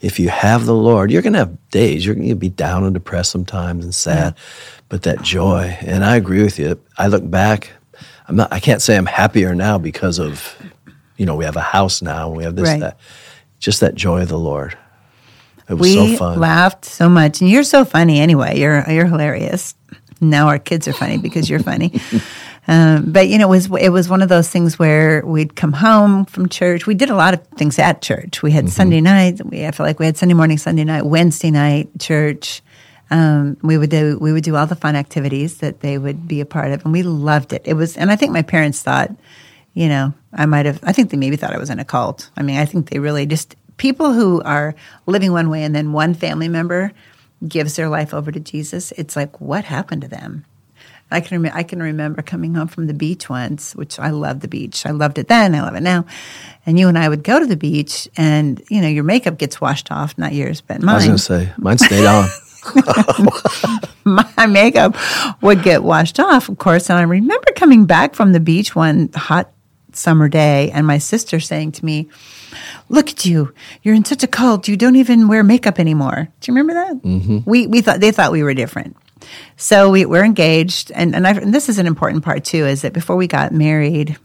[0.00, 2.04] If you have the Lord, you're going to have days.
[2.06, 4.34] You're going to be down and depressed sometimes and sad,
[4.88, 5.76] but that joy.
[5.82, 6.80] And I agree with you.
[6.96, 7.70] I look back.
[8.26, 8.52] I'm not.
[8.52, 10.56] I can't say I'm happier now because of,
[11.18, 12.30] you know, we have a house now.
[12.30, 12.80] We have this Right.
[12.80, 12.98] that.
[13.58, 14.76] Just that joy of the Lord.
[15.68, 16.40] It was We so fun.
[16.40, 17.40] laughed so much.
[17.40, 18.58] And you're so funny anyway.
[18.58, 19.74] You're, you're hilarious.
[20.20, 21.92] Now our kids are funny because you're funny.
[22.66, 25.72] Um, but you know, it was it was one of those things where we'd come
[25.72, 26.86] home from church.
[26.86, 28.42] We did a lot of things at church.
[28.42, 29.44] We had Sunday night.
[29.44, 32.62] We I feel like we had Sunday morning, Sunday night, Wednesday night church.
[33.10, 36.40] Um, we would do we would do all the fun activities that they would be
[36.40, 37.62] a part of, and we loved it.
[37.66, 39.10] It was, and I think my parents thought,
[39.74, 40.80] you know, I might have.
[40.82, 42.30] I think they maybe thought I was in a cult.
[42.36, 44.74] I mean, I think they really just people who are
[45.06, 46.92] living one way, and then one family member
[47.46, 48.92] gives their life over to Jesus.
[48.92, 50.46] It's like, what happened to them?
[51.10, 54.40] I can rem- I can remember coming home from the beach once, which I love
[54.40, 54.86] the beach.
[54.86, 55.54] I loved it then.
[55.54, 56.04] I love it now.
[56.66, 59.60] And you and I would go to the beach, and you know your makeup gets
[59.60, 60.94] washed off, not yours, but mine.
[60.94, 62.28] I was going to say mine stayed on.
[64.04, 64.96] my makeup
[65.42, 66.88] would get washed off, of course.
[66.88, 69.50] And I remember coming back from the beach one hot
[69.92, 72.08] summer day and my sister saying to me,
[72.88, 73.52] Look at you.
[73.82, 74.68] You're in such a cult.
[74.68, 76.28] You don't even wear makeup anymore.
[76.40, 77.02] Do you remember that?
[77.02, 77.38] Mm-hmm.
[77.50, 78.96] We, we thought, they thought we were different.
[79.56, 80.90] So we, we're engaged.
[80.94, 84.16] And, and, and this is an important part too, is that before we got married,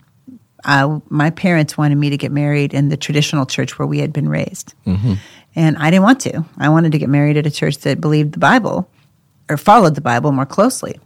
[0.66, 4.12] uh, my parents wanted me to get married in the traditional church where we had
[4.12, 4.74] been raised.
[4.86, 5.14] Mm-hmm.
[5.56, 6.46] And I didn't want to.
[6.58, 8.90] I wanted to get married at a church that believed the Bible
[9.50, 11.00] or followed the Bible more closely.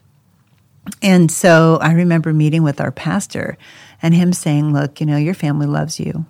[1.02, 3.58] And so I remember meeting with our pastor
[4.02, 6.26] and him saying, Look, you know, your family loves you.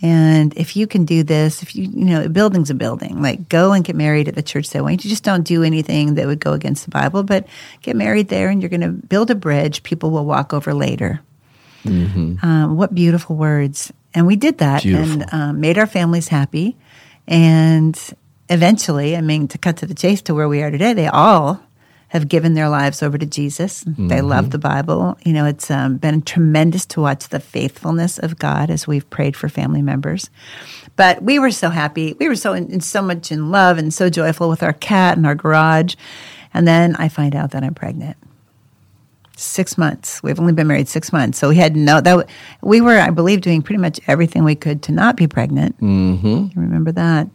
[0.00, 3.48] And if you can do this, if you, you know, a building's a building, like
[3.48, 4.92] go and get married at the church that way.
[4.92, 7.48] You just don't do anything that would go against the Bible, but
[7.82, 11.20] get married there and you're going to build a bridge people will walk over later.
[11.84, 12.44] Mm-hmm.
[12.46, 13.92] Um, what beautiful words.
[14.14, 15.22] And we did that beautiful.
[15.22, 16.76] and um, made our families happy.
[17.26, 17.98] And
[18.48, 21.60] eventually, I mean, to cut to the chase to where we are today, they all
[22.08, 23.84] have given their lives over to Jesus.
[23.84, 24.08] Mm-hmm.
[24.08, 25.18] They love the Bible.
[25.24, 29.36] You know, it's um, been tremendous to watch the faithfulness of God as we've prayed
[29.36, 30.30] for family members.
[30.96, 32.14] But we were so happy.
[32.18, 35.18] We were so in, in so much in love and so joyful with our cat
[35.18, 35.94] in our garage.
[36.54, 38.16] And then I find out that I'm pregnant.
[39.36, 40.22] Six months.
[40.22, 42.00] We've only been married six months, so we had no.
[42.00, 42.28] That
[42.60, 45.78] we were, I believe, doing pretty much everything we could to not be pregnant.
[45.80, 46.58] Mm-hmm.
[46.58, 47.28] Remember that.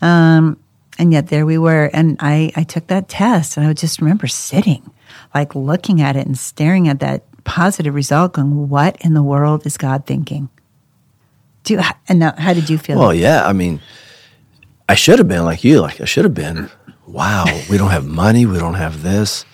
[0.00, 0.58] Um,
[0.98, 1.90] and yet there we were.
[1.92, 4.90] And I, I took that test and I would just remember sitting,
[5.34, 9.66] like looking at it and staring at that positive result, going, what in the world
[9.66, 10.48] is God thinking?
[11.64, 12.98] Do you, and now, how did you feel?
[12.98, 13.46] Well, yeah.
[13.46, 13.80] I mean,
[14.88, 15.80] I should have been like you.
[15.80, 16.70] Like I should have been,
[17.06, 18.46] wow, we don't have money.
[18.46, 19.44] We don't have this.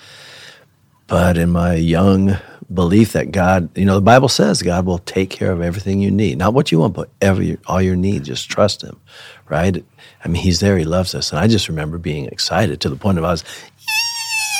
[1.06, 2.36] But in my young
[2.72, 6.10] belief that God, you know, the Bible says God will take care of everything you
[6.10, 6.38] need.
[6.38, 8.28] Not what you want, but every all your needs.
[8.28, 9.00] Just trust Him,
[9.50, 9.84] right?
[10.24, 10.78] I mean, He's there.
[10.78, 13.44] He loves us, and I just remember being excited to the point of I was.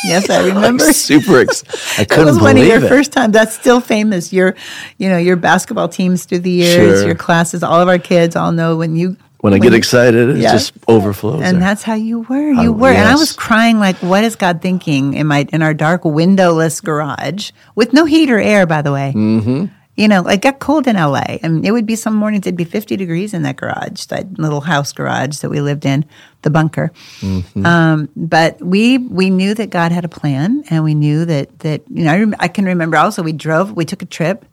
[0.05, 0.92] Yes, I remember.
[0.92, 1.40] super.
[1.40, 1.79] excited.
[1.98, 2.09] I couldn't believe it.
[2.09, 2.88] that was one of your it.
[2.88, 3.33] first time.
[3.33, 4.33] That's still famous.
[4.33, 4.55] Your,
[4.98, 7.07] you know, your basketball teams through the years, Sure.
[7.07, 7.62] your classes.
[7.62, 10.53] All of our kids all know when you When I get you- excited, it Yeah.
[10.53, 11.42] just overflows.
[11.42, 11.68] and there.
[11.68, 12.50] that's how you were.
[12.50, 15.74] You were, and I was crying like, "What is God thinking?" In my in our
[15.74, 19.12] dark windowless garage with no heat or air, by the way.
[19.14, 19.66] Mm-hmm.
[20.00, 22.64] You know, it got cold in LA, and it would be some mornings it'd be
[22.64, 26.06] fifty degrees in that garage, that little house garage that we lived in,
[26.40, 26.90] the bunker.
[27.20, 27.66] Mm-hmm.
[27.66, 31.82] Um, but we we knew that God had a plan, and we knew that that
[31.90, 34.46] you know I, rem- I can remember also we drove, we took a trip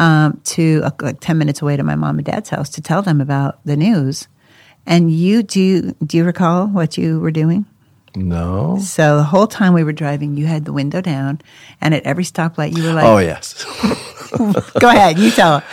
[0.00, 3.00] um, to uh, like ten minutes away to my mom and dad's house to tell
[3.00, 4.26] them about the news.
[4.86, 7.64] And you do do you recall what you were doing?
[8.16, 8.78] no.
[8.80, 11.40] So the whole time we were driving, you had the window down,
[11.80, 13.64] and at every stoplight, you were like, Oh yes.
[14.80, 15.64] "Go ahead, you tell." Her.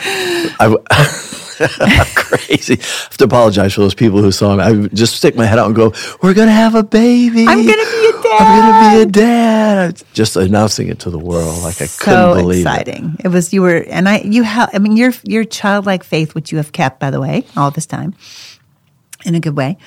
[0.60, 2.74] I, am crazy.
[2.80, 4.64] I have to apologize for those people who saw me.
[4.64, 7.46] I just stick my head out and go, "We're gonna have a baby.
[7.48, 8.38] I'm gonna be a dad.
[8.40, 12.38] I'm gonna be a dad." Just announcing it to the world, like I so couldn't
[12.44, 12.70] believe it.
[12.70, 13.16] exciting.
[13.24, 13.28] It.
[13.30, 14.70] was you were, and I you held.
[14.74, 17.86] I mean, your your childlike faith, which you have kept, by the way, all this
[17.86, 18.14] time,
[19.26, 19.78] in a good way,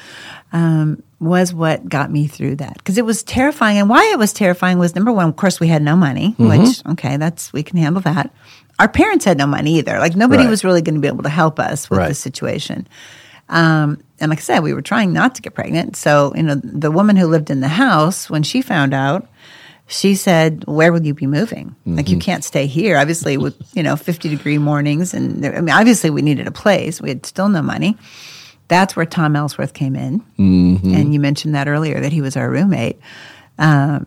[0.52, 3.78] um, was what got me through that because it was terrifying.
[3.78, 6.62] And why it was terrifying was number one, of course, we had no money, Mm-hmm.
[6.64, 8.30] which okay, that's we can handle that.
[8.78, 9.98] Our parents had no money either.
[9.98, 10.50] Like nobody Right.
[10.50, 12.08] was really going to be able to help us with Right.
[12.08, 12.86] the situation.
[13.48, 15.96] Um, and like I said, we were trying not to get pregnant.
[15.96, 19.28] So, you know, the woman who lived in the house, when she found out,
[19.86, 21.74] she said, "Where will you be moving?
[21.84, 22.96] Like you can't stay here.
[22.96, 26.50] Obviously, with you know fifty degree mornings, and there- I mean, obviously, we needed a
[26.50, 27.02] place.
[27.02, 27.98] We had still no money.
[28.68, 32.48] That's where Tom Ellsworth came in, and you mentioned that earlier that he was our
[32.48, 32.98] roommate.
[33.58, 34.06] Um,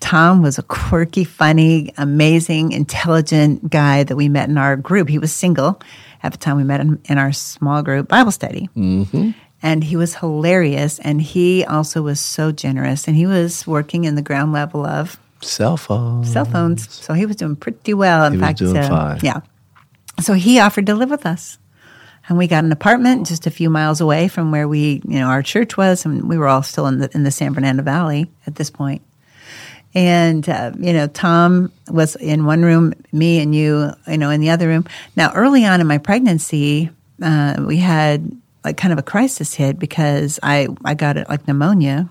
[0.00, 5.08] Tom was a quirky, funny, amazing, intelligent guy that we met in our group.
[5.08, 5.80] He was single
[6.22, 8.68] at the time we met him in our small group Bible study.
[8.76, 9.30] Mm-hmm.
[9.62, 10.98] And he was hilarious.
[11.00, 13.06] And he also was so generous.
[13.06, 16.24] And he was working in the ground level of Cell phone.
[16.24, 16.90] cell phones.
[16.92, 18.24] So he was doing pretty well.
[18.24, 19.20] In He was fact, doing uh, fine.
[19.22, 19.40] yeah.
[20.20, 21.58] So he offered to live with us.
[22.28, 25.26] And we got an apartment just a few miles away from where we, you know,
[25.26, 28.30] our church was, and we were all still in the in the San Fernando Valley
[28.46, 29.02] at this point.
[29.94, 34.40] And uh, you know, Tom was in one room, me and you, you know, in
[34.40, 34.86] the other room.
[35.16, 36.90] Now, early on in my pregnancy,
[37.22, 38.30] uh, we had
[38.64, 42.08] like kind of a crisis hit because I I got it like pneumonia,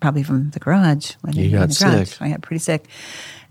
[0.00, 1.12] probably from the garage.
[1.22, 2.20] When You got sick.
[2.20, 2.86] I got pretty sick,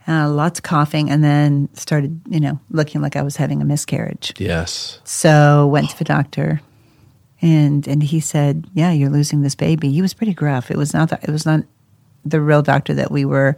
[0.07, 3.65] uh, lots of coughing, and then started, you know, looking like I was having a
[3.65, 4.33] miscarriage.
[4.37, 4.99] Yes.
[5.03, 6.61] So went to the doctor,
[7.41, 10.71] and and he said, "Yeah, you're losing this baby." He was pretty gruff.
[10.71, 11.63] It was not the, it was not
[12.29, 13.57] the real doctor that we were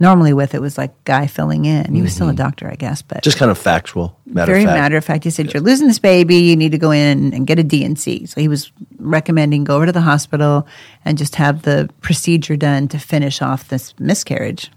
[0.00, 0.54] normally with.
[0.54, 1.94] It was like guy filling in.
[1.94, 2.36] He was still a mm-hmm.
[2.36, 4.18] doctor, I guess, but Just kind of factual.
[4.26, 4.80] Matter very of fact.
[4.80, 5.24] matter of fact.
[5.24, 6.36] He said, "You're losing this baby.
[6.36, 9.86] You need to go in and get a D&C." So he was recommending go over
[9.86, 10.66] to the hospital
[11.04, 14.70] and just have the procedure done to finish off this miscarriage.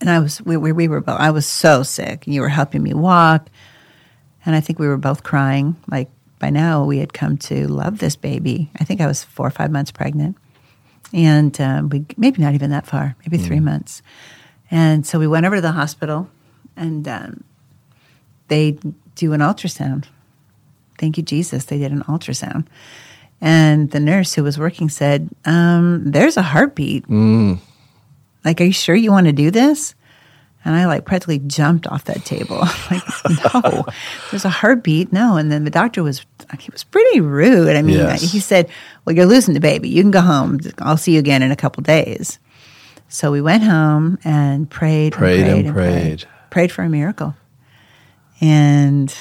[0.00, 2.26] And I was, we, we, we were both, I was so sick.
[2.26, 3.48] You were helping me walk.
[4.46, 5.76] And I think we were both crying.
[5.90, 8.70] Like by now, we had come to love this baby.
[8.80, 10.38] I think I was four or five months pregnant.
[11.12, 14.02] And um, we, maybe not even that far, maybe three months.
[14.70, 16.28] And so we went over to the hospital
[16.76, 17.44] and um,
[18.48, 18.78] they
[19.16, 20.04] do an ultrasound.
[20.98, 21.64] Thank you, Jesus.
[21.64, 22.66] They did an ultrasound.
[23.40, 27.08] And the nurse who was working said, um, There's a heartbeat.
[28.44, 29.94] Like, are you sure you want to do this?
[30.64, 32.58] And I like practically jumped off that table.
[32.90, 33.02] like,
[33.64, 33.84] no,
[34.30, 35.10] there's a heartbeat.
[35.12, 35.36] No.
[35.38, 36.24] And then the doctor was,
[36.58, 37.74] he was pretty rude.
[37.76, 38.20] I mean, Yes.
[38.30, 38.68] he said,
[39.04, 39.88] Well, you're losing the baby.
[39.88, 40.60] You can go home.
[40.78, 42.38] I'll see you again in a couple days.
[43.08, 46.24] So we went home and prayed, Prayed and and prayed, prayed.
[46.50, 47.34] prayed for a miracle.
[48.40, 49.14] And,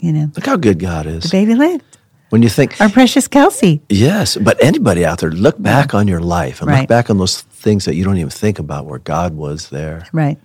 [0.00, 1.24] you know, Look how good God is.
[1.24, 1.84] the baby lived.
[2.30, 3.80] When you think, Our precious Kelsey.
[3.88, 6.80] yes, but anybody out there, look back on your life and Right.
[6.80, 10.06] look back on those things that you don't even think about where God was there.
[10.12, 10.36] Right.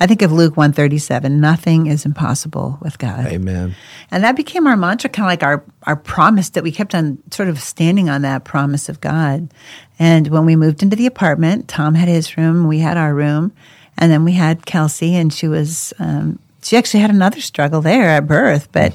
[0.00, 3.26] I think of Luke 137, nothing is impossible with God.
[3.26, 3.74] Amen.
[4.10, 7.18] And that became our mantra, kind of like our, our promise that we kept on
[7.30, 9.52] sort of standing on that promise of God.
[9.98, 13.52] And when we moved into the apartment, Tom had his room, we had our room,
[13.96, 18.08] and then we had Kelsey, and she was, um, she actually had another struggle there
[18.08, 18.94] at birth, but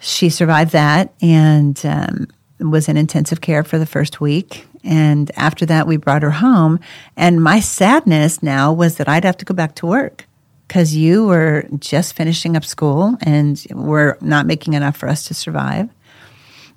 [0.00, 2.26] she survived that and um,
[2.58, 4.66] was in intensive care for the first week.
[4.86, 6.78] And after that, we brought her home.
[7.16, 10.26] And my sadness now was that I'd have to go back to work
[10.68, 15.34] because you were just finishing up school and were not making enough for us to
[15.34, 15.88] survive.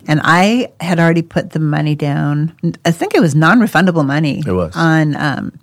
[0.08, 2.56] And I had already put the money down.
[2.86, 4.42] I think it was non-refundable money.
[4.46, 4.76] It was.
[4.76, 5.60] on um,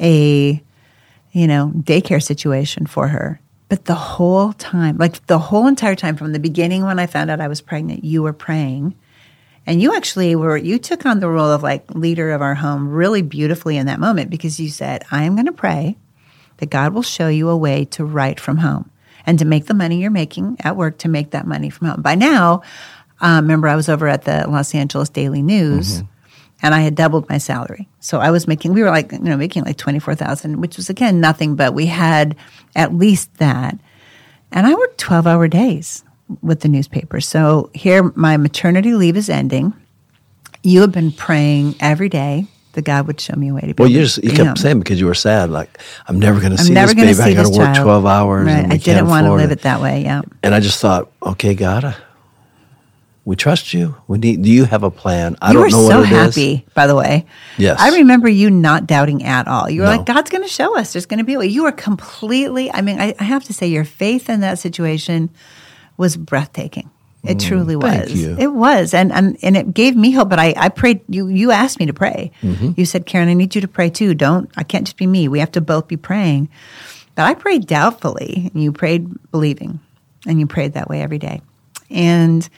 [0.00, 0.62] a
[1.32, 3.40] you know daycare situation for her.
[3.68, 7.30] But the whole time, like the whole entire time, from the beginning when I found
[7.30, 8.94] out I was pregnant, you were praying,
[9.68, 12.88] and you actually were you took on the role of like leader of our home
[12.88, 15.98] really beautifully in that moment because you said, "I am going to pray
[16.56, 18.90] that God will show you a way to write from home
[19.26, 22.00] and to make the money you're making at work to make that money from home."
[22.00, 22.62] By now,
[23.20, 26.02] um, remember I was over at the Los Angeles Daily News
[26.62, 27.88] and I had doubled my salary.
[28.00, 31.20] So I was making, we were like, you know, making like 24,000, which was again
[31.20, 32.34] nothing, but we had
[32.74, 33.78] at least that.
[34.50, 36.02] And I worked 12 hour days
[36.42, 37.20] with the newspaper.
[37.20, 39.72] So here my maternity leave is ending.
[40.62, 43.82] You have been praying every day that God would show me a way to be.
[43.82, 44.56] Well, you just you kept home.
[44.56, 47.14] saying because you were sad, like I'm never going to see never this baby.
[47.16, 47.84] to I see got to work child.
[47.84, 48.46] 12 hours.
[48.46, 48.72] Right.
[48.72, 50.02] I didn't want to live it that way.
[50.02, 50.22] Yeah.
[50.42, 51.96] And I just thought, okay, God,
[53.24, 53.94] we trust you.
[54.06, 54.42] We need.
[54.42, 55.36] Do you have a plan?
[55.40, 56.34] I you don't know so what it is.
[56.34, 57.26] happy, by the way.
[57.56, 57.78] Yes.
[57.80, 59.68] I remember you not doubting at all.
[59.68, 59.96] You were No.
[59.98, 60.92] like, God's going to show us.
[60.92, 61.46] There's going to be a way.
[61.46, 65.30] You were completely, I mean, I, I have to say, your faith in that situation
[65.98, 66.90] was breathtaking.
[67.24, 67.92] It truly was.
[67.92, 68.36] Mm, thank you.
[68.38, 68.94] It was.
[68.94, 70.30] And, and and it gave me hope.
[70.30, 72.30] But I, I prayed, you you asked me to pray.
[72.42, 72.70] Mm-hmm.
[72.76, 74.14] You said, Karen, I need you to pray too.
[74.14, 75.28] Don't, I can't just be me.
[75.28, 76.48] We have to both be praying.
[77.16, 79.80] But I prayed doubtfully, and you prayed believing,
[80.26, 81.42] and you prayed that way every day.
[81.90, 82.48] And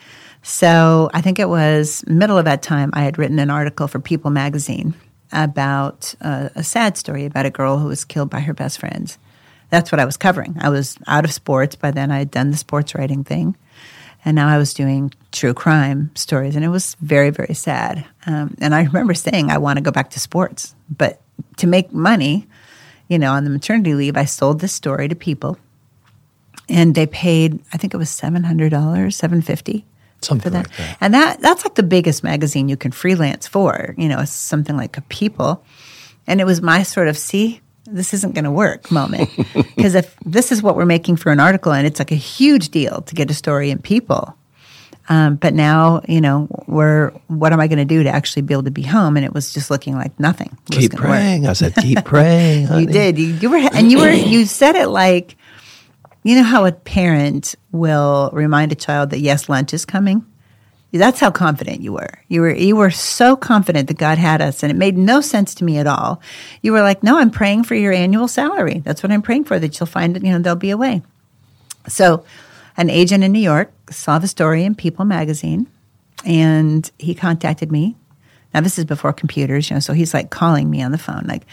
[0.43, 3.99] so I think it was middle of that time I had written an article for
[3.99, 4.95] People magazine
[5.33, 9.19] about uh, a sad story about a girl who was killed by her best friends.
[9.71, 10.57] That's what I was covering.
[10.61, 12.11] I was out of sports by then.
[12.11, 13.57] I had done the sports writing thing,
[14.25, 18.05] and now I was doing true crime stories, and it was very, very sad.
[18.27, 21.21] Um, and I remember saying I want to go back to sports, but
[21.59, 22.47] to make money,
[23.09, 25.57] you know, on the maternity leave, I sold this story to people,
[26.69, 27.61] and they paid.
[27.73, 29.85] I think it was seven hundred dollars, seven fifty
[30.23, 30.69] Something for that.
[30.69, 30.97] like that.
[31.01, 33.95] And that that's like the biggest magazine you can freelance for.
[33.97, 35.65] You know, it's something like a People,
[36.27, 37.61] and it was my sort of see
[37.93, 39.31] this isn't going to work moment
[39.77, 42.71] because if this is what we're making for an article and it's like a huge
[42.71, 44.37] deal to get a story in People.
[45.09, 48.55] Um, but now, you know, we're what am I going to do to actually be
[48.55, 49.17] able to be home?
[49.17, 50.57] And it was just looking like nothing.
[50.71, 51.11] Keep gonna work.
[51.11, 51.47] praying.
[51.49, 52.69] I said, keep praying.
[52.73, 53.19] You did.
[53.19, 55.37] You, you were, and you were, you said it like,
[56.23, 60.25] you know how a parent will remind a child that yes, lunch is coming.
[60.93, 62.19] That's how confident you were.
[62.29, 65.55] You were, you were so confident that God had us, and it made no sense
[65.57, 66.21] to me at all.
[66.63, 68.81] You were like, "No, I'm praying for your annual salary.
[68.85, 69.59] That's what I'm praying for.
[69.59, 71.03] That you'll find, it, you know, there'll be a way."
[71.87, 72.25] So,
[72.77, 75.69] an agent in New York saw the story in People magazine,
[76.25, 77.97] and he contacted me.
[78.53, 81.25] Now, this is before computers, you know, so he's like calling me on the phone,
[81.27, 81.47] like,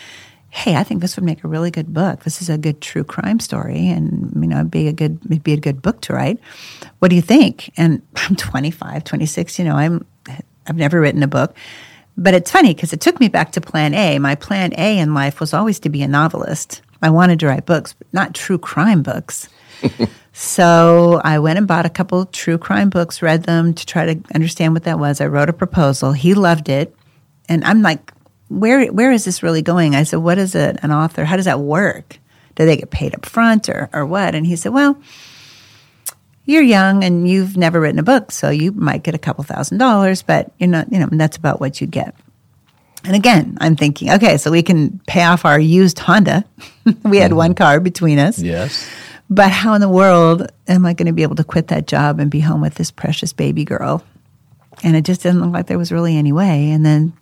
[0.58, 2.24] "Hey, I think this would make a really good book.
[2.24, 5.44] This is a good true crime story, and you know, it'd be a good, it'd
[5.44, 6.40] be a good book to write.
[7.00, 9.60] What do you think?" And I'm 25, 26.
[9.60, 10.06] You know, I'm,
[10.68, 11.56] I've never written a book,
[12.18, 14.18] but it's funny because it took me back to Plan A.
[14.20, 16.82] My Plan A in life was always to be a novelist.
[17.02, 19.50] I wanted to write books, but not true crime books.
[20.34, 24.14] so I went and bought a couple of true crime books, read them to try
[24.14, 25.22] to understand what that was.
[25.22, 26.14] I wrote a proposal.
[26.14, 26.96] He loved it.
[27.48, 28.12] And I'm like,
[28.50, 29.96] where where is this really going?
[29.96, 31.26] I said, what is it, an author?
[31.26, 32.20] How does that work?
[32.56, 34.34] Do they get paid up front or, or what?
[34.34, 35.00] And he said, well,
[36.46, 39.78] you're young and you've never written a book, so you might get a couple thousand
[39.78, 42.16] dollars, but you're not, you know, that's about what you get.
[43.04, 46.46] And again, I'm thinking, okay, so we can pay off our used Honda.
[47.04, 47.64] we had one mm-hmm.
[47.64, 48.40] car between us.
[48.40, 48.90] Yes.
[49.30, 52.20] But how in the world am I going to be able to quit that job
[52.20, 54.04] and be home with this precious baby girl?
[54.84, 56.72] And it just didn't look like there was really any way.
[56.72, 57.14] And then,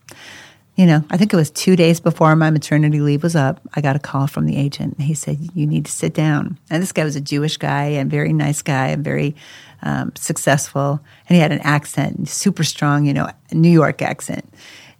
[0.75, 3.81] you know, I think it was two days before my maternity leave was up, I
[3.81, 4.95] got a call from the agent.
[4.97, 6.57] And He said, You need to sit down.
[6.69, 9.35] And this guy was a Jewish guy and very nice guy and very
[9.81, 10.99] um, successful.
[11.29, 14.45] And he had an accent, super strong, you know, New York accent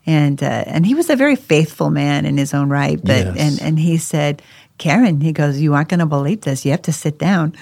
[0.08, 3.00] and uh, and he was a very faithful man in his own right.
[3.02, 3.38] But Yes.
[3.38, 4.42] and and he said,
[4.78, 6.64] Karen, he goes, you aren't going to believe this.
[6.66, 7.56] You have to sit down.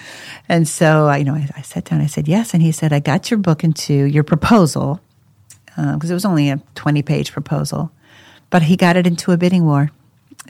[0.50, 2.02] And so I, you know, I, I sat down.
[2.02, 5.00] I said yes, and he said, I got your book into your proposal
[5.76, 7.92] because it was only a twenty page proposal,
[8.54, 9.90] but he got it into a bidding war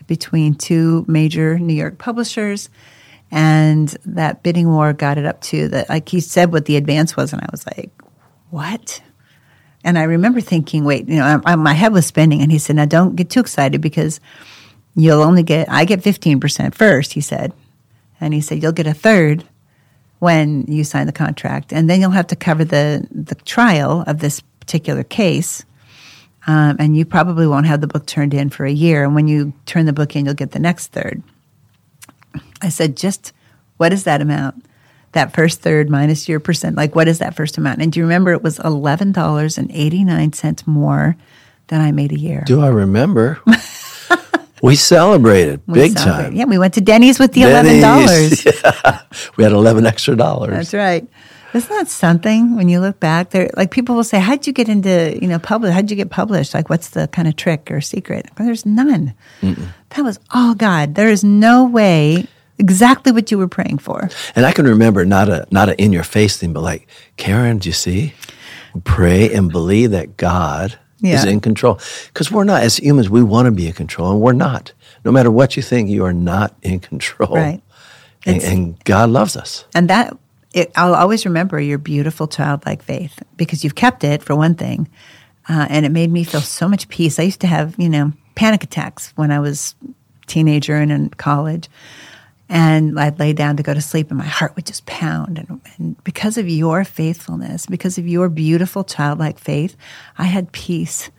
[0.07, 2.69] between two major New York publishers.
[3.31, 7.15] And that bidding war got it up to that, like he said what the advance
[7.15, 7.31] was.
[7.31, 7.91] And I was like,
[8.49, 9.01] what?
[9.85, 12.41] And I remember thinking, wait, you know, I, I, my head was spinning.
[12.41, 14.19] And he said, now don't get too excited because
[14.95, 17.53] you'll only get, I get 15% first, he said.
[18.19, 19.45] And he said, you'll get a third
[20.19, 21.71] when you sign the contract.
[21.71, 25.63] And then you'll have to cover the, the trial of this particular case.
[26.45, 29.03] Um, and you probably won't have the book turned in for a year.
[29.05, 31.23] And when you turn the book in, you'll get the next third.
[32.61, 33.31] I said, just
[33.77, 34.65] what is that amount?
[35.13, 37.81] That first third minus your percent, like what is that first amount?
[37.81, 41.15] And do you remember it was $11.89 more
[41.67, 42.43] than I made a year?
[42.45, 43.39] Do I remember?
[44.61, 46.29] we celebrated We big celebrated.
[46.29, 46.35] time.
[46.35, 47.83] Yeah, we went to Denny's with the Denny's.
[48.43, 48.45] $11.
[48.83, 49.01] Yeah.
[49.37, 50.51] We had 11 extra dollars.
[50.51, 51.07] That's right.
[51.53, 53.29] Isn't that something when you look back?
[53.29, 55.73] There, like people will say, "How'd you get into you know publish?
[55.73, 56.53] How'd you get published?
[56.53, 59.13] Like, what's the kind of trick or secret?" Well, there's none.
[59.41, 60.95] That was all God.
[60.95, 62.27] There is no way.
[62.59, 64.09] Exactly what you were praying for.
[64.35, 66.87] And I can remember not a not a in your face thing, but like,
[67.17, 68.13] Karen, do you see?
[68.83, 71.79] Pray and believe that God is in control.
[72.07, 74.71] Because we're not, as humans, we want to be in control, and we're not.
[75.03, 77.35] No matter what you think, you are not in control.
[77.35, 77.61] Right.
[78.25, 79.65] And, and God loves us.
[79.75, 80.17] And that
[80.53, 84.87] it, I'll always remember your beautiful childlike faith because you've kept it for one thing,
[85.49, 87.19] uh, and it made me feel so much peace.
[87.19, 89.75] I used to have you know panic attacks when I was
[90.27, 91.69] teenager and in college,
[92.49, 95.39] and I'd lay down to go to sleep, and my heart would just pound.
[95.39, 99.75] And, and because of your faithfulness, because of your beautiful childlike faith,
[100.17, 101.09] I had peace.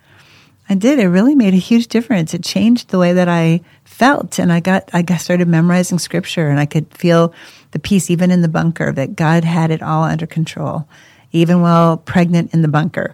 [0.67, 0.97] I did.
[0.97, 2.33] It really made a huge difference.
[2.33, 6.47] It changed the way that I felt, and I got I got started memorizing scripture,
[6.47, 7.33] and I could feel
[7.75, 10.87] the peace even in the bunker that God had it all under control,
[11.33, 13.13] even while pregnant in the bunker,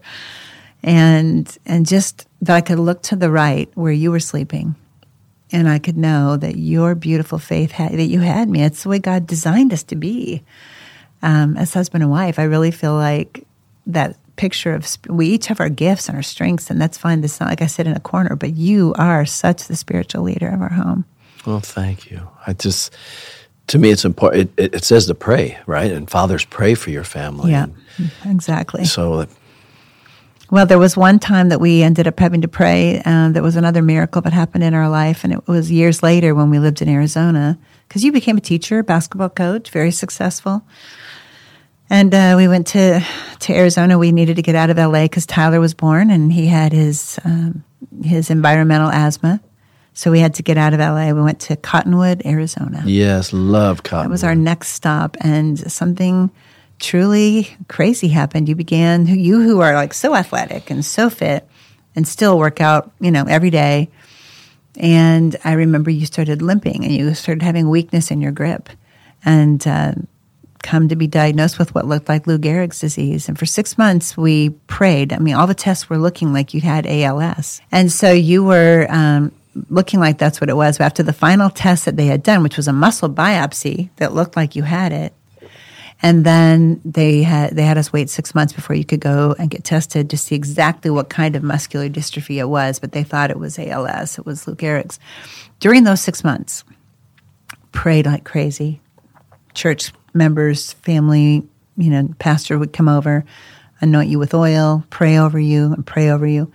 [0.83, 4.75] and and just that I could look to the right where you were sleeping,
[5.51, 8.61] and I could know that your beautiful faith had that you had me.
[8.61, 10.43] It's the way God designed us to be
[11.23, 12.37] um, as husband and wife.
[12.37, 13.47] I really feel like
[13.87, 17.27] that picture of we each have our gifts and our strengths, and that's fine to
[17.39, 20.61] not like I sit in a corner, but you are such the spiritual leader of
[20.61, 21.05] our home.
[21.47, 22.27] Well, thank you.
[22.45, 22.93] I just,
[23.71, 24.51] to me, it's important.
[24.57, 25.89] It, it, says to pray, right?
[25.91, 27.51] And fathers pray for your family.
[27.51, 27.67] Yeah,
[28.25, 28.83] exactly.
[28.83, 29.25] So
[30.49, 33.01] Well, there was one time that we ended up having to pray.
[33.05, 36.35] Uh, there was another miracle that happened in our life, and it was years later
[36.35, 37.57] when we lived in Arizona.
[37.87, 40.63] Because you became a teacher, basketball coach, very successful.
[41.89, 43.01] And uh, we went to
[43.39, 43.97] to Arizona.
[43.97, 47.19] We needed to get out of LA because Tyler was born, and he had his
[47.23, 47.63] um,
[48.03, 49.39] his environmental asthma.
[49.93, 51.11] So we had to get out of LA.
[51.11, 52.83] We went to Cottonwood, Arizona.
[52.85, 54.05] yes, love Cottonwood.
[54.05, 56.31] That was our next stop, and something
[56.79, 58.49] truly crazy happened.
[58.49, 61.47] You began, you who are like so athletic and so fit,
[61.95, 63.89] and still work out, you know, every day.
[64.77, 68.69] And I remember you started limping, and you started having weakness in your grip,
[69.25, 69.91] and uh,
[70.63, 73.27] come to be diagnosed with what looked like Lou Gehrig's disease.
[73.27, 75.11] And for six months, we prayed.
[75.11, 78.87] I mean, all the tests were looking like you had ALS, and so you were.
[78.89, 79.33] Um,
[79.69, 80.77] looking like that's what it was.
[80.77, 84.13] But after the final test that they had done, which was a muscle biopsy that
[84.13, 85.13] looked like you had it,
[86.03, 89.51] and then they had they had us wait six months before you could go and
[89.51, 92.79] get tested to see exactly what kind of muscular dystrophy it was.
[92.79, 94.17] But they thought it was ALS.
[94.17, 94.99] It was Lou Gehrig's.
[95.59, 96.63] During those six months,
[97.71, 98.81] prayed like crazy.
[99.53, 101.47] Church members, family,
[101.77, 103.23] you know, pastor would come over,
[103.79, 106.51] anoint you with oil, pray over you, and pray over you.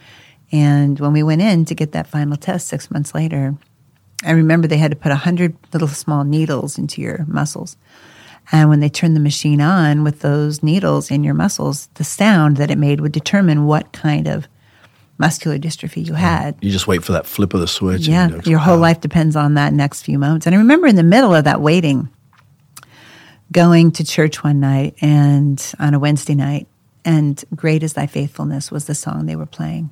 [0.57, 3.55] And when we went in to get that final test six months later,
[4.25, 7.77] I remember they had to put a hundred little small needles into your muscles.
[8.53, 12.57] And when they turned the machine on with those needles in your muscles, the sound
[12.57, 14.49] that it made would determine what kind of
[15.19, 16.57] muscular dystrophy you had.
[16.63, 18.09] You just wait for that flip of the switch.
[18.09, 20.47] Yeah, and your whole life depends on that next few moments.
[20.47, 22.09] And I remember in the middle of that waiting,
[23.53, 26.67] going to church one night and on a Wednesday night,
[27.05, 29.91] and Great is Thy Faithfulness was the song they were playing.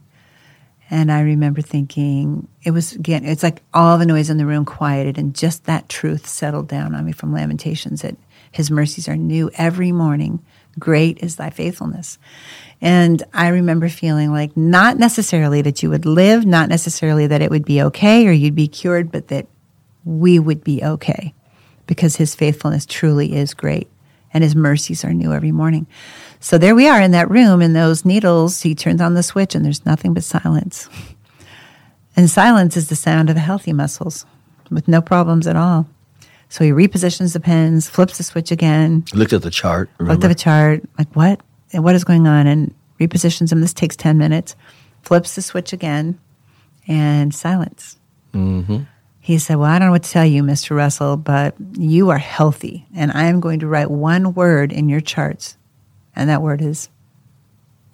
[0.94, 4.64] And I remember thinking, it was again, it's like all the noise in the room
[4.64, 8.16] quieted, and just that truth settled down on me from Lamentations that
[8.52, 10.40] His mercies are new every morning.
[10.78, 12.16] Great is Thy faithfulness.
[12.80, 17.50] And I remember feeling like not necessarily that you would live, not necessarily that it
[17.50, 19.48] would be okay or you'd be cured, but that
[20.04, 21.34] we would be okay
[21.88, 23.88] because His faithfulness truly is great
[24.32, 25.88] and His mercies are new every morning.
[26.44, 29.54] So there we are in that room, and those needles, he turns on the switch,
[29.54, 30.90] and there's nothing but silence.
[32.18, 34.26] And silence is the sound of the healthy muscles
[34.70, 35.88] with no problems at all.
[36.50, 39.88] So he repositions the pens, flips the switch again, Looked at the chart.
[39.98, 41.40] looked at the chart, like what?
[41.72, 42.46] And what is going on?
[42.46, 43.62] And repositions them.
[43.62, 44.54] This takes 10 minutes,
[45.00, 46.20] flips the switch again,
[46.86, 47.96] and silence.
[48.34, 48.82] Mm-hmm.
[49.18, 50.76] He said, Well, I don't know what to tell you, Mr.
[50.76, 55.00] Russell, but you are healthy, and I am going to write one word in your
[55.00, 55.56] charts.
[56.16, 56.88] And that word is,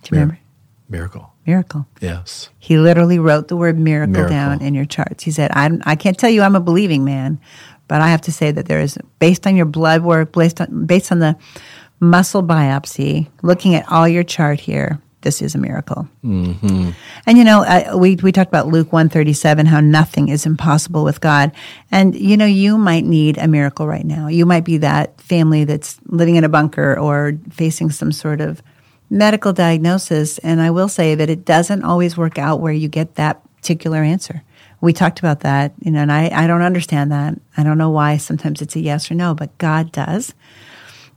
[0.02, 0.40] do you Mir- remember?
[0.88, 1.32] Miracle.
[1.46, 1.86] Miracle.
[2.00, 2.50] Yes.
[2.58, 4.34] He literally wrote the word miracle, Miracle.
[4.36, 5.24] down in your charts.
[5.24, 7.40] He said, I, I can't tell you I'm a believing man,
[7.88, 10.86] but I have to say that there is, based on your blood work, based on,
[10.86, 11.36] based on the
[12.00, 16.08] muscle biopsy, looking at all your chart here, this is a miracle.
[17.26, 20.46] And you know, uh, we we talked about Luke one thirty seven, how nothing is
[20.46, 21.52] impossible with God.
[21.90, 24.28] And you know, you might need a miracle right now.
[24.28, 28.62] You might be that family that's living in a bunker or facing some sort of
[29.10, 30.38] medical diagnosis.
[30.38, 33.98] And I will say that it doesn't always work out where you get that particular
[33.98, 34.42] answer.
[34.80, 37.38] We talked about that, you know, and I, I don't understand that.
[37.56, 40.32] I don't know why sometimes it's a yes or no, but God does.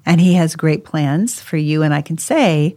[0.05, 1.81] And He has great plans for you.
[1.81, 2.75] And I can say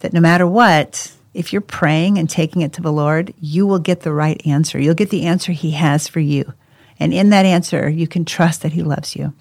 [0.00, 3.78] that no matter what, if you're praying and taking it to the Lord, you will
[3.78, 4.78] get the right answer.
[4.80, 6.52] You'll get the answer He has for you.
[7.00, 9.32] And in that answer, you can trust that He loves you.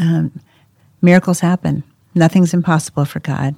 [0.00, 0.40] Um,
[1.02, 3.54] miracles happen, nothing's impossible for God.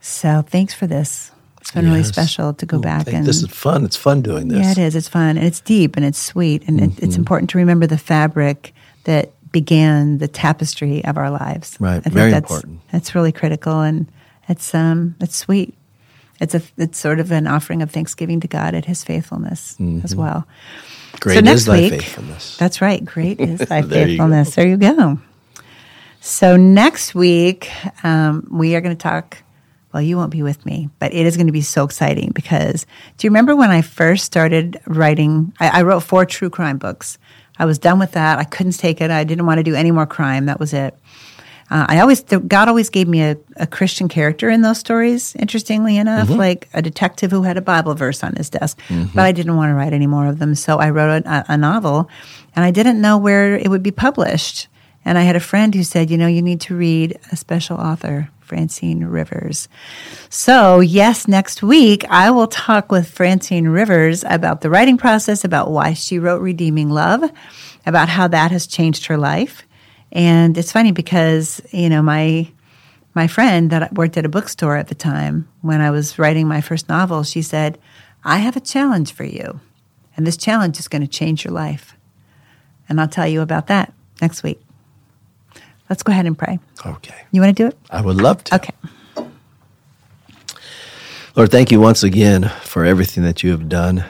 [0.00, 1.30] So thanks for this.
[1.60, 3.84] It's been really special to go Ooh, back and This is fun.
[3.84, 4.58] It's fun doing this.
[4.58, 4.96] yeah, it is.
[4.96, 7.04] It's fun and it's deep and it's sweet and Mm-hmm.
[7.04, 8.72] it's important to remember the fabric
[9.04, 11.76] that began the tapestry of our lives.
[11.78, 11.96] Right.
[11.98, 12.80] I think Very that's, important.
[12.92, 14.10] That's really critical and
[14.50, 15.74] it's um it's sweet.
[16.40, 20.16] It's a it's sort of an offering of thanksgiving to God at His faithfulness as
[20.16, 20.46] well.
[20.46, 21.16] Mm-hmm.
[21.20, 22.56] Great so next is thy week, faithfulness.
[22.56, 23.04] That's right.
[23.04, 24.54] Great is thy There you faithfulness.
[24.54, 25.18] There you go.
[26.20, 27.70] So next week,
[28.04, 29.38] um, we are going to talk.
[29.92, 32.86] Well, you won't be with me, but it is going to be so exciting because
[33.16, 35.52] do you remember when I first started writing?
[35.58, 37.18] I, I wrote four true crime books.
[37.58, 38.38] I was done with that.
[38.38, 39.10] I couldn't take it.
[39.10, 40.46] I didn't want to do any more crime.
[40.46, 40.96] That was it.
[41.70, 45.36] Uh, I always God always gave me a, a Christian character in those stories.
[45.36, 48.80] Interestingly enough, like a detective who had a Bible verse on his desk,
[49.14, 50.54] but I didn't want to write any more of them.
[50.56, 52.10] So I wrote a, a novel,
[52.56, 54.66] and I didn't know where it would be published.
[55.04, 57.78] And I had a friend who said, you know, you need to read a special
[57.78, 59.68] author, Francine Rivers.
[60.28, 65.70] So, yes, next week I will talk with Francine Rivers about the writing process, about
[65.70, 67.30] why she wrote Redeeming Love,
[67.86, 69.62] about how that has changed her life.
[70.12, 72.50] And it's funny because, you know, my
[73.14, 76.60] my friend that worked at a bookstore at the time when I was writing my
[76.60, 77.78] first novel, she said,
[78.24, 79.60] "I have a challenge for you.
[80.16, 81.96] And this challenge is going to change your life."
[82.88, 84.60] And I'll tell you about that next week.
[85.88, 86.58] Let's go ahead and pray.
[86.86, 87.14] Okay.
[87.32, 87.78] You want to do it?
[87.90, 88.54] I would love to.
[88.56, 88.74] Okay.
[91.36, 94.04] Lord, thank you once again for everything that you have done.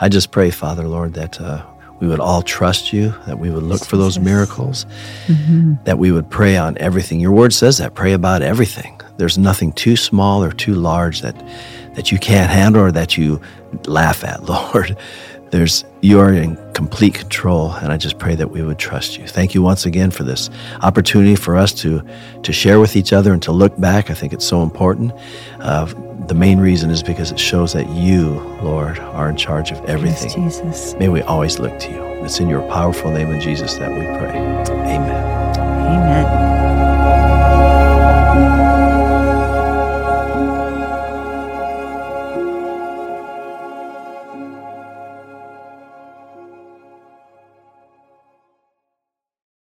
[0.00, 1.64] I just pray, Father, Lord, that uh,
[2.00, 4.86] we would all trust you, that we would look for those miracles,
[5.84, 7.20] that we would pray on everything.
[7.20, 9.00] Your word says that pray about everything.
[9.18, 11.36] There's nothing too small or too large that
[11.94, 13.40] that you can't handle or that you
[13.86, 14.96] laugh at, Lord.
[15.50, 19.26] There's you are in complete control, and I just pray that we would trust you.
[19.26, 20.48] Thank you once again for this
[20.82, 22.02] opportunity for us to
[22.42, 24.10] to share with each other and to look back.
[24.10, 25.12] I think it's so important.
[25.58, 25.92] Uh,
[26.30, 30.44] the main reason is because it shows that you, Lord, are in charge of everything.
[30.44, 30.94] Yes, Jesus.
[30.94, 32.04] May we always look to you.
[32.24, 34.38] It's in your powerful name in Jesus that we pray.
[34.38, 35.56] Amen.
[35.58, 36.39] Amen.